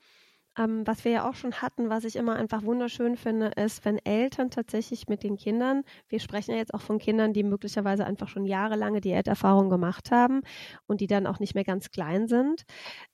ähm, 0.57 0.85
was 0.85 1.05
wir 1.05 1.11
ja 1.11 1.29
auch 1.29 1.35
schon 1.35 1.53
hatten, 1.61 1.89
was 1.89 2.03
ich 2.03 2.15
immer 2.15 2.35
einfach 2.35 2.63
wunderschön 2.63 3.15
finde, 3.17 3.47
ist, 3.55 3.85
wenn 3.85 3.97
Eltern 3.99 4.49
tatsächlich 4.49 5.07
mit 5.07 5.23
den 5.23 5.37
Kindern, 5.37 5.83
wir 6.09 6.19
sprechen 6.19 6.51
ja 6.51 6.57
jetzt 6.57 6.73
auch 6.73 6.81
von 6.81 6.99
Kindern, 6.99 7.33
die 7.33 7.43
möglicherweise 7.43 8.05
einfach 8.05 8.27
schon 8.27 8.45
jahrelange 8.45 9.01
Diäterfahrung 9.01 9.69
gemacht 9.69 10.11
haben 10.11 10.41
und 10.87 11.01
die 11.01 11.07
dann 11.07 11.27
auch 11.27 11.39
nicht 11.39 11.55
mehr 11.55 11.63
ganz 11.63 11.89
klein 11.91 12.27
sind, 12.27 12.63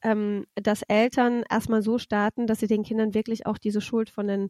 ähm, 0.04 0.46
dass 0.56 0.82
Eltern 0.84 1.44
erstmal 1.50 1.82
so 1.82 1.98
starten, 2.00 2.48
dass 2.48 2.60
sie 2.60 2.68
den 2.68 2.84
Kindern 2.84 3.14
wirklich 3.14 3.46
auch 3.46 3.58
diese 3.58 3.82
Schuld 3.82 4.10
von 4.10 4.28
den 4.28 4.50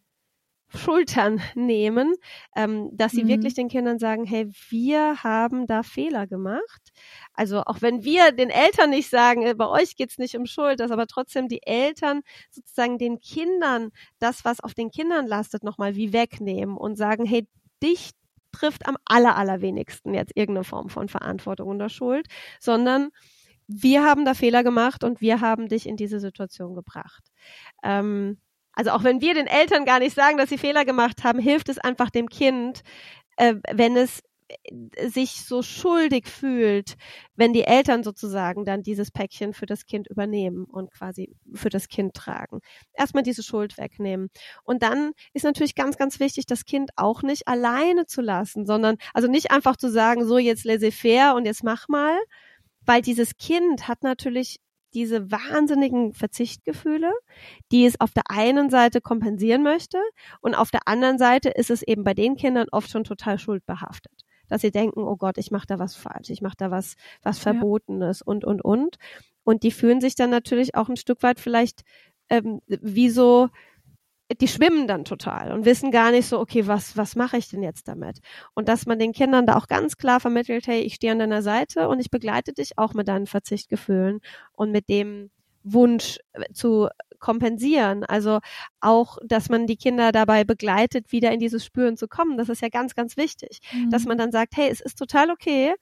Schultern 0.75 1.41
nehmen, 1.55 2.13
ähm, 2.55 2.89
dass 2.91 3.13
sie 3.13 3.23
mhm. 3.23 3.29
wirklich 3.29 3.53
den 3.53 3.69
Kindern 3.69 3.99
sagen, 3.99 4.25
hey, 4.25 4.49
wir 4.69 5.23
haben 5.23 5.65
da 5.65 5.83
Fehler 5.83 6.27
gemacht. 6.27 6.91
Also 7.33 7.61
auch 7.61 7.81
wenn 7.81 8.03
wir 8.03 8.31
den 8.31 8.49
Eltern 8.49 8.89
nicht 8.89 9.09
sagen, 9.09 9.43
äh, 9.43 9.53
bei 9.53 9.67
euch 9.67 9.95
geht's 9.95 10.17
nicht 10.17 10.35
um 10.35 10.45
Schuld, 10.45 10.79
dass 10.79 10.91
aber 10.91 11.07
trotzdem 11.07 11.47
die 11.47 11.63
Eltern 11.63 12.21
sozusagen 12.51 12.97
den 12.97 13.19
Kindern 13.19 13.91
das, 14.19 14.43
was 14.43 14.59
auf 14.59 14.73
den 14.73 14.91
Kindern 14.91 15.25
lastet, 15.25 15.63
nochmal 15.63 15.95
wie 15.95 16.13
wegnehmen 16.13 16.75
und 16.75 16.97
sagen, 16.97 17.25
hey, 17.25 17.47
dich 17.81 18.11
trifft 18.51 18.87
am 18.87 18.97
aller, 19.05 19.35
allerwenigsten 19.35 20.13
jetzt 20.13 20.31
irgendeine 20.35 20.63
Form 20.63 20.89
von 20.89 21.09
Verantwortung 21.09 21.69
oder 21.69 21.89
Schuld, 21.89 22.27
sondern 22.59 23.09
wir 23.67 24.03
haben 24.03 24.25
da 24.25 24.33
Fehler 24.33 24.63
gemacht 24.63 25.03
und 25.03 25.21
wir 25.21 25.41
haben 25.41 25.67
dich 25.67 25.87
in 25.87 25.97
diese 25.97 26.19
Situation 26.19 26.73
gebracht. 26.73 27.31
Ähm, 27.83 28.39
also 28.77 28.91
auch 28.91 29.03
wenn 29.03 29.21
wir 29.21 29.33
den 29.33 29.47
Eltern 29.47 29.85
gar 29.85 29.97
nicht 29.97 30.15
sagen, 30.15 30.37
dass 30.37 30.49
sie 30.49 30.59
Fehler 30.59 30.85
gemacht 30.85 31.23
haben, 31.23 31.39
hilft 31.39 31.67
es 31.67 31.79
einfach 31.79 32.11
dem 32.11 32.29
Kind, 32.29 32.83
äh, 33.37 33.55
wenn 33.73 33.97
es 33.97 34.21
äh, 34.49 35.09
sich 35.09 35.43
so 35.47 35.63
schuldig 35.63 36.27
fühlt, 36.27 36.93
wenn 37.35 37.53
die 37.53 37.63
Eltern 37.63 38.03
sozusagen 38.03 38.65
dann 38.65 38.83
dieses 38.83 39.09
Päckchen 39.09 39.53
für 39.53 39.65
das 39.65 39.87
Kind 39.87 40.07
übernehmen 40.07 40.65
und 40.65 40.91
quasi 40.91 41.35
für 41.55 41.69
das 41.69 41.87
Kind 41.87 42.13
tragen. 42.13 42.59
Erstmal 42.93 43.23
diese 43.23 43.41
Schuld 43.41 43.79
wegnehmen. 43.79 44.29
Und 44.63 44.83
dann 44.83 45.13
ist 45.33 45.43
natürlich 45.43 45.73
ganz, 45.73 45.97
ganz 45.97 46.19
wichtig, 46.19 46.45
das 46.45 46.63
Kind 46.63 46.91
auch 46.97 47.23
nicht 47.23 47.47
alleine 47.47 48.05
zu 48.05 48.21
lassen, 48.21 48.67
sondern 48.67 48.97
also 49.11 49.27
nicht 49.27 49.49
einfach 49.49 49.77
zu 49.77 49.89
sagen, 49.89 50.23
so 50.23 50.37
jetzt 50.37 50.65
laissez-faire 50.65 51.33
und 51.33 51.45
jetzt 51.45 51.63
mach 51.63 51.87
mal, 51.87 52.15
weil 52.85 53.01
dieses 53.01 53.37
Kind 53.37 53.87
hat 53.87 54.03
natürlich 54.03 54.59
diese 54.93 55.31
wahnsinnigen 55.31 56.13
Verzichtgefühle, 56.13 57.11
die 57.71 57.85
es 57.85 57.99
auf 57.99 58.11
der 58.11 58.23
einen 58.29 58.69
Seite 58.69 59.01
kompensieren 59.01 59.63
möchte 59.63 59.99
und 60.41 60.55
auf 60.55 60.71
der 60.71 60.87
anderen 60.87 61.17
Seite 61.17 61.49
ist 61.49 61.69
es 61.69 61.81
eben 61.83 62.03
bei 62.03 62.13
den 62.13 62.35
Kindern 62.35 62.67
oft 62.71 62.89
schon 62.89 63.03
total 63.03 63.39
schuldbehaftet, 63.39 64.23
dass 64.47 64.61
sie 64.61 64.71
denken, 64.71 65.01
oh 65.01 65.17
Gott, 65.17 65.37
ich 65.37 65.51
mache 65.51 65.67
da 65.67 65.79
was 65.79 65.95
falsch, 65.95 66.29
ich 66.29 66.41
mache 66.41 66.57
da 66.57 66.71
was 66.71 66.95
was 67.23 67.39
verbotenes 67.39 68.19
ja. 68.19 68.23
und 68.25 68.45
und 68.45 68.63
und 68.63 68.97
und 69.43 69.63
die 69.63 69.71
fühlen 69.71 70.01
sich 70.01 70.15
dann 70.15 70.29
natürlich 70.29 70.75
auch 70.75 70.89
ein 70.89 70.97
Stück 70.97 71.23
weit 71.23 71.39
vielleicht 71.39 71.81
ähm, 72.29 72.61
wie 72.67 73.09
so 73.09 73.49
die 74.41 74.47
schwimmen 74.47 74.87
dann 74.87 75.05
total 75.05 75.53
und 75.53 75.65
wissen 75.65 75.89
gar 75.89 76.11
nicht 76.11 76.27
so, 76.27 76.39
okay, 76.39 76.67
was, 76.67 76.97
was 76.97 77.15
mache 77.15 77.37
ich 77.37 77.49
denn 77.49 77.63
jetzt 77.63 77.87
damit? 77.87 78.19
Und 78.53 78.67
dass 78.67 78.85
man 78.85 78.99
den 78.99 79.13
Kindern 79.13 79.45
da 79.45 79.55
auch 79.55 79.67
ganz 79.67 79.97
klar 79.97 80.19
vermittelt, 80.19 80.67
hey, 80.67 80.81
ich 80.81 80.95
stehe 80.95 81.13
an 81.13 81.19
deiner 81.19 81.41
Seite 81.41 81.87
und 81.87 81.99
ich 81.99 82.11
begleite 82.11 82.53
dich 82.53 82.77
auch 82.77 82.93
mit 82.93 83.07
deinen 83.07 83.27
Verzichtgefühlen 83.27 84.19
und 84.51 84.71
mit 84.71 84.89
dem 84.89 85.29
Wunsch 85.63 86.19
äh, 86.33 86.51
zu 86.53 86.89
kompensieren. 87.19 88.03
Also 88.03 88.39
auch, 88.81 89.17
dass 89.25 89.49
man 89.49 89.65
die 89.65 89.77
Kinder 89.77 90.11
dabei 90.11 90.43
begleitet, 90.43 91.11
wieder 91.11 91.31
in 91.31 91.39
dieses 91.39 91.65
Spüren 91.65 91.97
zu 91.97 92.07
kommen. 92.07 92.37
Das 92.37 92.49
ist 92.49 92.61
ja 92.61 92.69
ganz, 92.69 92.95
ganz 92.95 93.17
wichtig. 93.17 93.59
Mhm. 93.73 93.89
Dass 93.91 94.05
man 94.05 94.17
dann 94.17 94.31
sagt, 94.31 94.57
hey, 94.57 94.69
es 94.69 94.81
ist 94.81 94.97
total 94.97 95.31
okay, 95.31 95.73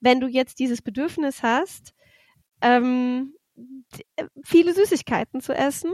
wenn 0.00 0.20
du 0.20 0.26
jetzt 0.26 0.58
dieses 0.58 0.80
Bedürfnis 0.80 1.42
hast, 1.42 1.94
ähm, 2.62 3.34
äh, 4.16 4.24
viele 4.42 4.72
Süßigkeiten 4.72 5.40
zu 5.42 5.52
essen 5.52 5.92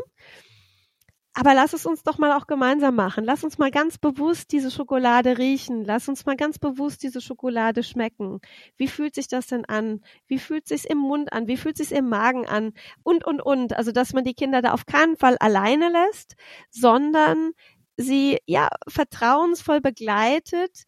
aber 1.38 1.52
lass 1.52 1.74
es 1.74 1.84
uns 1.84 2.02
doch 2.02 2.16
mal 2.16 2.32
auch 2.32 2.46
gemeinsam 2.46 2.94
machen. 2.94 3.22
Lass 3.22 3.44
uns 3.44 3.58
mal 3.58 3.70
ganz 3.70 3.98
bewusst 3.98 4.52
diese 4.52 4.70
Schokolade 4.70 5.36
riechen. 5.36 5.84
Lass 5.84 6.08
uns 6.08 6.24
mal 6.24 6.34
ganz 6.34 6.58
bewusst 6.58 7.02
diese 7.02 7.20
Schokolade 7.20 7.82
schmecken. 7.82 8.40
Wie 8.78 8.88
fühlt 8.88 9.14
sich 9.14 9.28
das 9.28 9.46
denn 9.46 9.66
an? 9.66 10.00
Wie 10.26 10.38
fühlt 10.38 10.66
sich's 10.66 10.86
im 10.86 10.96
Mund 10.96 11.34
an? 11.34 11.46
Wie 11.46 11.58
fühlt 11.58 11.76
sich's 11.76 11.90
im 11.90 12.08
Magen 12.08 12.46
an? 12.46 12.72
Und, 13.02 13.26
und, 13.26 13.42
und. 13.42 13.76
Also, 13.76 13.92
dass 13.92 14.14
man 14.14 14.24
die 14.24 14.32
Kinder 14.32 14.62
da 14.62 14.72
auf 14.72 14.86
keinen 14.86 15.18
Fall 15.18 15.36
alleine 15.38 15.90
lässt, 15.90 16.36
sondern 16.70 17.50
sie, 17.98 18.38
ja, 18.46 18.70
vertrauensvoll 18.88 19.82
begleitet 19.82 20.84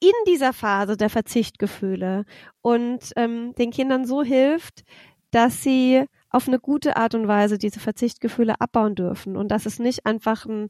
in 0.00 0.12
dieser 0.26 0.52
Phase 0.52 0.96
der 0.96 1.08
Verzichtgefühle 1.08 2.24
und 2.62 3.12
ähm, 3.14 3.54
den 3.54 3.70
Kindern 3.70 4.06
so 4.06 4.24
hilft, 4.24 4.82
dass 5.30 5.62
sie 5.62 6.04
auf 6.32 6.48
eine 6.48 6.58
gute 6.58 6.96
Art 6.96 7.14
und 7.14 7.28
Weise 7.28 7.58
diese 7.58 7.80
Verzichtgefühle 7.80 8.60
abbauen 8.60 8.94
dürfen 8.94 9.36
und 9.36 9.48
dass 9.48 9.66
es 9.66 9.78
nicht 9.78 10.06
einfach 10.06 10.46
ein 10.46 10.68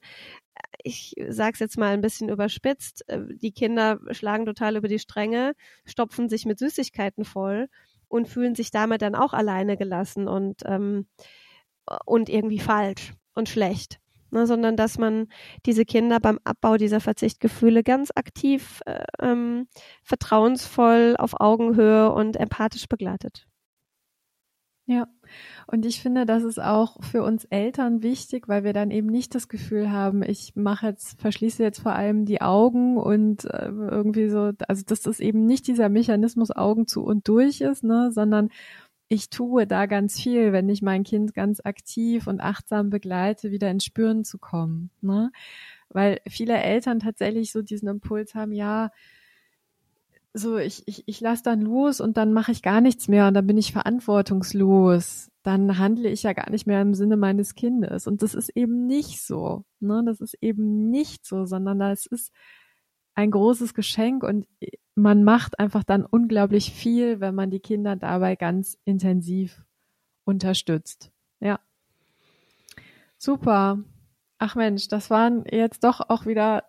ich 0.83 1.15
sage 1.29 1.53
es 1.55 1.61
jetzt 1.61 1.79
mal 1.79 1.93
ein 1.93 2.01
bisschen 2.01 2.29
überspitzt, 2.29 3.09
äh, 3.09 3.21
die 3.31 3.53
Kinder 3.53 3.99
schlagen 4.11 4.47
total 4.47 4.77
über 4.77 4.89
die 4.89 4.99
Stränge, 4.99 5.55
stopfen 5.85 6.29
sich 6.29 6.45
mit 6.45 6.59
Süßigkeiten 6.59 7.25
voll 7.25 7.69
und 8.09 8.29
fühlen 8.29 8.55
sich 8.55 8.71
damit 8.71 9.03
dann 9.03 9.15
auch 9.15 9.33
alleine 9.33 9.77
gelassen 9.77 10.29
und 10.29 10.63
ähm, 10.67 11.07
und 12.07 12.29
irgendwie 12.29 12.61
falsch 12.61 13.13
und 13.35 13.49
schlecht. 13.49 13.99
Ne, 14.31 14.47
sondern 14.47 14.79
dass 14.79 14.97
man 14.97 15.29
diese 15.67 15.85
Kinder 15.85 16.19
beim 16.19 16.39
Abbau 16.45 16.79
dieser 16.79 17.01
Verzichtgefühle 17.01 17.83
ganz 17.83 18.11
aktiv, 18.15 18.81
äh, 18.87 19.05
ähm, 19.21 19.69
vertrauensvoll, 20.05 21.17
auf 21.19 21.39
Augenhöhe 21.39 22.11
und 22.11 22.37
empathisch 22.37 22.89
begleitet. 22.89 23.47
Ja, 24.93 25.09
und 25.67 25.87
ich 25.87 26.03
finde, 26.03 26.27
das 26.27 26.43
ist 26.43 26.61
auch 26.61 27.03
für 27.03 27.23
uns 27.23 27.47
Eltern 27.47 28.03
wichtig, 28.03 28.47
weil 28.47 28.63
wir 28.63 28.75
dann 28.75 28.91
eben 28.91 29.07
nicht 29.07 29.35
das 29.35 29.49
Gefühl 29.49 29.91
haben, 29.91 30.23
ich 30.23 30.55
mache 30.55 30.89
jetzt, 30.89 31.19
verschließe 31.19 31.63
jetzt 31.63 31.81
vor 31.81 31.95
allem 31.95 32.27
die 32.27 32.43
Augen 32.43 32.99
und 32.99 33.47
äh, 33.47 33.69
irgendwie 33.69 34.29
so, 34.29 34.53
also 34.69 34.83
dass 34.87 35.01
das 35.01 35.19
eben 35.19 35.47
nicht 35.47 35.67
dieser 35.67 35.89
Mechanismus 35.89 36.51
Augen 36.51 36.87
zu 36.87 37.03
und 37.05 37.27
durch 37.27 37.63
ist, 37.63 37.85
ne, 37.85 38.11
sondern 38.13 38.51
ich 39.09 39.31
tue 39.31 39.67
da 39.67 39.87
ganz 39.87 40.21
viel, 40.21 40.53
wenn 40.53 40.69
ich 40.69 40.83
mein 40.83 41.05
Kind 41.05 41.33
ganz 41.35 41.61
aktiv 41.65 42.27
und 42.27 42.41
achtsam 42.41 42.91
begleite, 42.91 43.51
wieder 43.51 43.71
ins 43.71 43.85
Spüren 43.85 44.25
zu 44.25 44.39
kommen, 44.39 44.91
ne? 45.01 45.31
Weil 45.91 46.21
viele 46.29 46.55
Eltern 46.55 46.99
tatsächlich 47.01 47.53
so 47.53 47.63
diesen 47.63 47.89
Impuls 47.89 48.35
haben, 48.35 48.53
ja, 48.53 48.91
so 50.35 50.57
ich, 50.57 50.87
ich, 50.87 51.05
ich 51.07 51.21
lasse 51.21 51.43
dann 51.43 51.61
los 51.61 52.01
und 52.01 52.17
dann 52.17 52.33
mache 52.33 52.53
ich 52.53 52.63
gar 52.63 52.81
nichts 52.81 53.09
mehr 53.09 53.29
und 53.29 53.35
dann 53.35 53.47
bin 53.47 53.59
ich 53.59 53.73
verantwortungslos. 53.73 55.31
Dann 55.43 55.79
handle 55.79 56.09
ich 56.09 56.23
ja 56.23 56.33
gar 56.33 56.51
nicht 56.51 56.67
mehr 56.67 56.81
im 56.81 56.95
Sinne 56.95 57.17
meines 57.17 57.55
Kindes. 57.55 58.07
Und 58.07 58.23
das 58.23 58.35
ist 58.35 58.49
eben 58.51 58.87
nicht 58.87 59.23
so. 59.23 59.65
Ne? 59.81 60.03
Das 60.07 60.21
ist 60.21 60.35
eben 60.41 60.91
nicht 60.91 61.27
so, 61.27 61.45
sondern 61.45 61.79
das 61.81 62.07
ist 62.07 62.33
ein 63.15 63.31
großes 63.31 63.75
Geschenk 63.75 64.23
und 64.23 64.47
man 64.95 65.25
macht 65.25 65.59
einfach 65.59 65.85
dann 65.85 66.07
unglaublich 66.07 66.73
viel, 66.73 67.21
wenn 67.21 67.35
man 67.35 67.51
die 67.51 67.61
Kinder 67.61 67.97
dabei 67.97 68.37
ganz 68.37 68.79
intensiv 68.85 69.65
unterstützt. 70.25 71.13
Ja. 71.41 71.61
Super. 73.19 73.83
Ach 74.39 74.55
Mensch, 74.55 74.89
das 74.89 75.11
waren 75.11 75.45
jetzt 75.51 75.85
doch 75.85 76.01
auch 76.09 76.27
wieder 76.27 76.65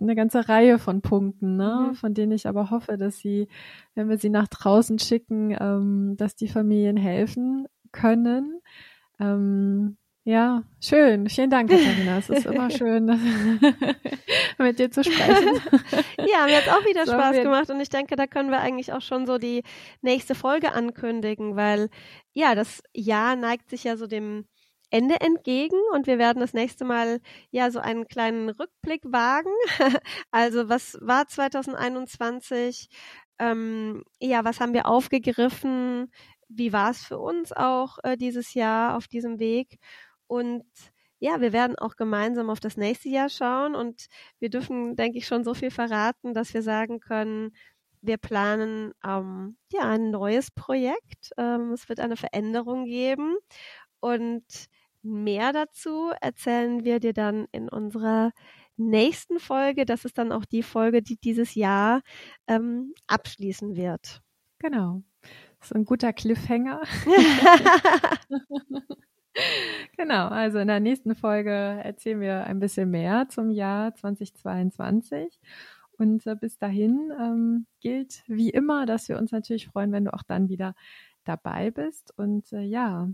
eine 0.00 0.14
ganze 0.14 0.48
Reihe 0.48 0.78
von 0.78 1.00
Punkten, 1.00 1.56
ne? 1.56 1.88
Mhm. 1.88 1.94
von 1.94 2.14
denen 2.14 2.32
ich 2.32 2.46
aber 2.46 2.70
hoffe, 2.70 2.96
dass 2.96 3.18
sie, 3.18 3.48
wenn 3.94 4.08
wir 4.08 4.18
sie 4.18 4.30
nach 4.30 4.48
draußen 4.48 4.98
schicken, 4.98 5.56
ähm, 5.58 6.16
dass 6.16 6.36
die 6.36 6.48
Familien 6.48 6.96
helfen 6.96 7.66
können. 7.92 8.60
Ähm, 9.18 9.96
ja, 10.28 10.64
schön. 10.80 11.28
Vielen 11.28 11.50
Dank, 11.50 11.70
Katharina. 11.70 12.18
Es 12.18 12.28
ist 12.28 12.46
immer 12.46 12.68
schön, 12.72 13.06
mit 14.58 14.78
dir 14.78 14.90
zu 14.90 15.04
sprechen. 15.04 15.60
Ja, 16.28 16.46
mir 16.46 16.56
hat 16.56 16.68
auch 16.68 16.84
wieder 16.84 17.06
so, 17.06 17.12
Spaß 17.12 17.36
gemacht 17.36 17.70
und 17.70 17.80
ich 17.80 17.88
denke, 17.88 18.16
da 18.16 18.26
können 18.26 18.50
wir 18.50 18.58
eigentlich 18.58 18.92
auch 18.92 19.00
schon 19.00 19.24
so 19.24 19.38
die 19.38 19.62
nächste 20.02 20.34
Folge 20.34 20.72
ankündigen, 20.72 21.54
weil 21.54 21.88
ja, 22.32 22.56
das 22.56 22.82
Jahr 22.92 23.36
neigt 23.36 23.70
sich 23.70 23.84
ja 23.84 23.96
so 23.96 24.08
dem 24.08 24.46
Ende 24.90 25.20
entgegen 25.20 25.78
und 25.92 26.06
wir 26.06 26.18
werden 26.18 26.40
das 26.40 26.52
nächste 26.54 26.84
Mal 26.84 27.20
ja 27.50 27.70
so 27.70 27.80
einen 27.80 28.06
kleinen 28.06 28.50
Rückblick 28.50 29.02
wagen. 29.04 29.50
also 30.30 30.68
was 30.68 30.96
war 31.00 31.26
2021? 31.26 32.88
Ähm, 33.38 34.04
ja, 34.20 34.44
was 34.44 34.60
haben 34.60 34.74
wir 34.74 34.86
aufgegriffen? 34.86 36.10
Wie 36.48 36.72
war 36.72 36.90
es 36.90 37.04
für 37.04 37.18
uns 37.18 37.52
auch 37.52 37.98
äh, 38.04 38.16
dieses 38.16 38.54
Jahr 38.54 38.96
auf 38.96 39.08
diesem 39.08 39.38
Weg? 39.40 39.78
Und 40.28 40.64
ja, 41.18 41.40
wir 41.40 41.52
werden 41.52 41.76
auch 41.78 41.96
gemeinsam 41.96 42.50
auf 42.50 42.60
das 42.60 42.76
nächste 42.76 43.08
Jahr 43.08 43.28
schauen 43.28 43.74
und 43.74 44.06
wir 44.38 44.50
dürfen, 44.50 44.96
denke 44.96 45.18
ich, 45.18 45.26
schon 45.26 45.44
so 45.44 45.54
viel 45.54 45.70
verraten, 45.70 46.34
dass 46.34 46.54
wir 46.54 46.62
sagen 46.62 47.00
können, 47.00 47.52
wir 48.02 48.18
planen 48.18 48.92
ähm, 49.04 49.56
ja 49.72 49.82
ein 49.82 50.10
neues 50.10 50.50
Projekt. 50.50 51.30
Ähm, 51.38 51.72
es 51.72 51.88
wird 51.88 52.00
eine 52.00 52.16
Veränderung 52.16 52.84
geben 52.84 53.36
und 54.00 54.44
mehr 55.06 55.52
dazu 55.52 56.10
erzählen 56.20 56.84
wir 56.84 57.00
dir 57.00 57.12
dann 57.12 57.46
in 57.52 57.68
unserer 57.68 58.32
nächsten 58.76 59.38
Folge. 59.38 59.86
Das 59.86 60.04
ist 60.04 60.18
dann 60.18 60.32
auch 60.32 60.44
die 60.44 60.62
Folge, 60.62 61.02
die 61.02 61.16
dieses 61.16 61.54
Jahr 61.54 62.02
ähm, 62.46 62.94
abschließen 63.06 63.76
wird. 63.76 64.22
Genau. 64.58 65.02
Das 65.58 65.70
ist 65.70 65.76
ein 65.76 65.84
guter 65.84 66.12
Cliffhanger. 66.12 66.82
genau, 69.96 70.28
also 70.28 70.58
in 70.58 70.68
der 70.68 70.80
nächsten 70.80 71.14
Folge 71.14 71.50
erzählen 71.50 72.20
wir 72.20 72.44
ein 72.44 72.60
bisschen 72.60 72.90
mehr 72.90 73.28
zum 73.28 73.50
Jahr 73.50 73.94
2022. 73.94 75.40
Und 75.98 76.26
äh, 76.26 76.36
bis 76.36 76.58
dahin 76.58 77.10
ähm, 77.18 77.66
gilt 77.80 78.22
wie 78.26 78.50
immer, 78.50 78.84
dass 78.86 79.08
wir 79.08 79.18
uns 79.18 79.32
natürlich 79.32 79.68
freuen, 79.68 79.92
wenn 79.92 80.04
du 80.04 80.12
auch 80.12 80.22
dann 80.22 80.48
wieder 80.48 80.74
dabei 81.24 81.70
bist. 81.70 82.12
Und 82.16 82.52
äh, 82.52 82.62
ja, 82.62 83.08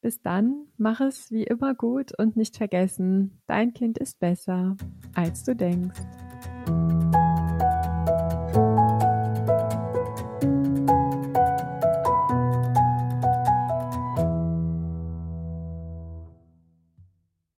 bis 0.00 0.20
dann, 0.22 0.66
mach 0.76 1.00
es 1.00 1.30
wie 1.30 1.44
immer 1.44 1.74
gut 1.74 2.12
und 2.18 2.36
nicht 2.36 2.56
vergessen, 2.56 3.40
dein 3.46 3.72
Kind 3.72 3.98
ist 3.98 4.18
besser, 4.18 4.76
als 5.14 5.44
du 5.44 5.54
denkst. 5.54 6.00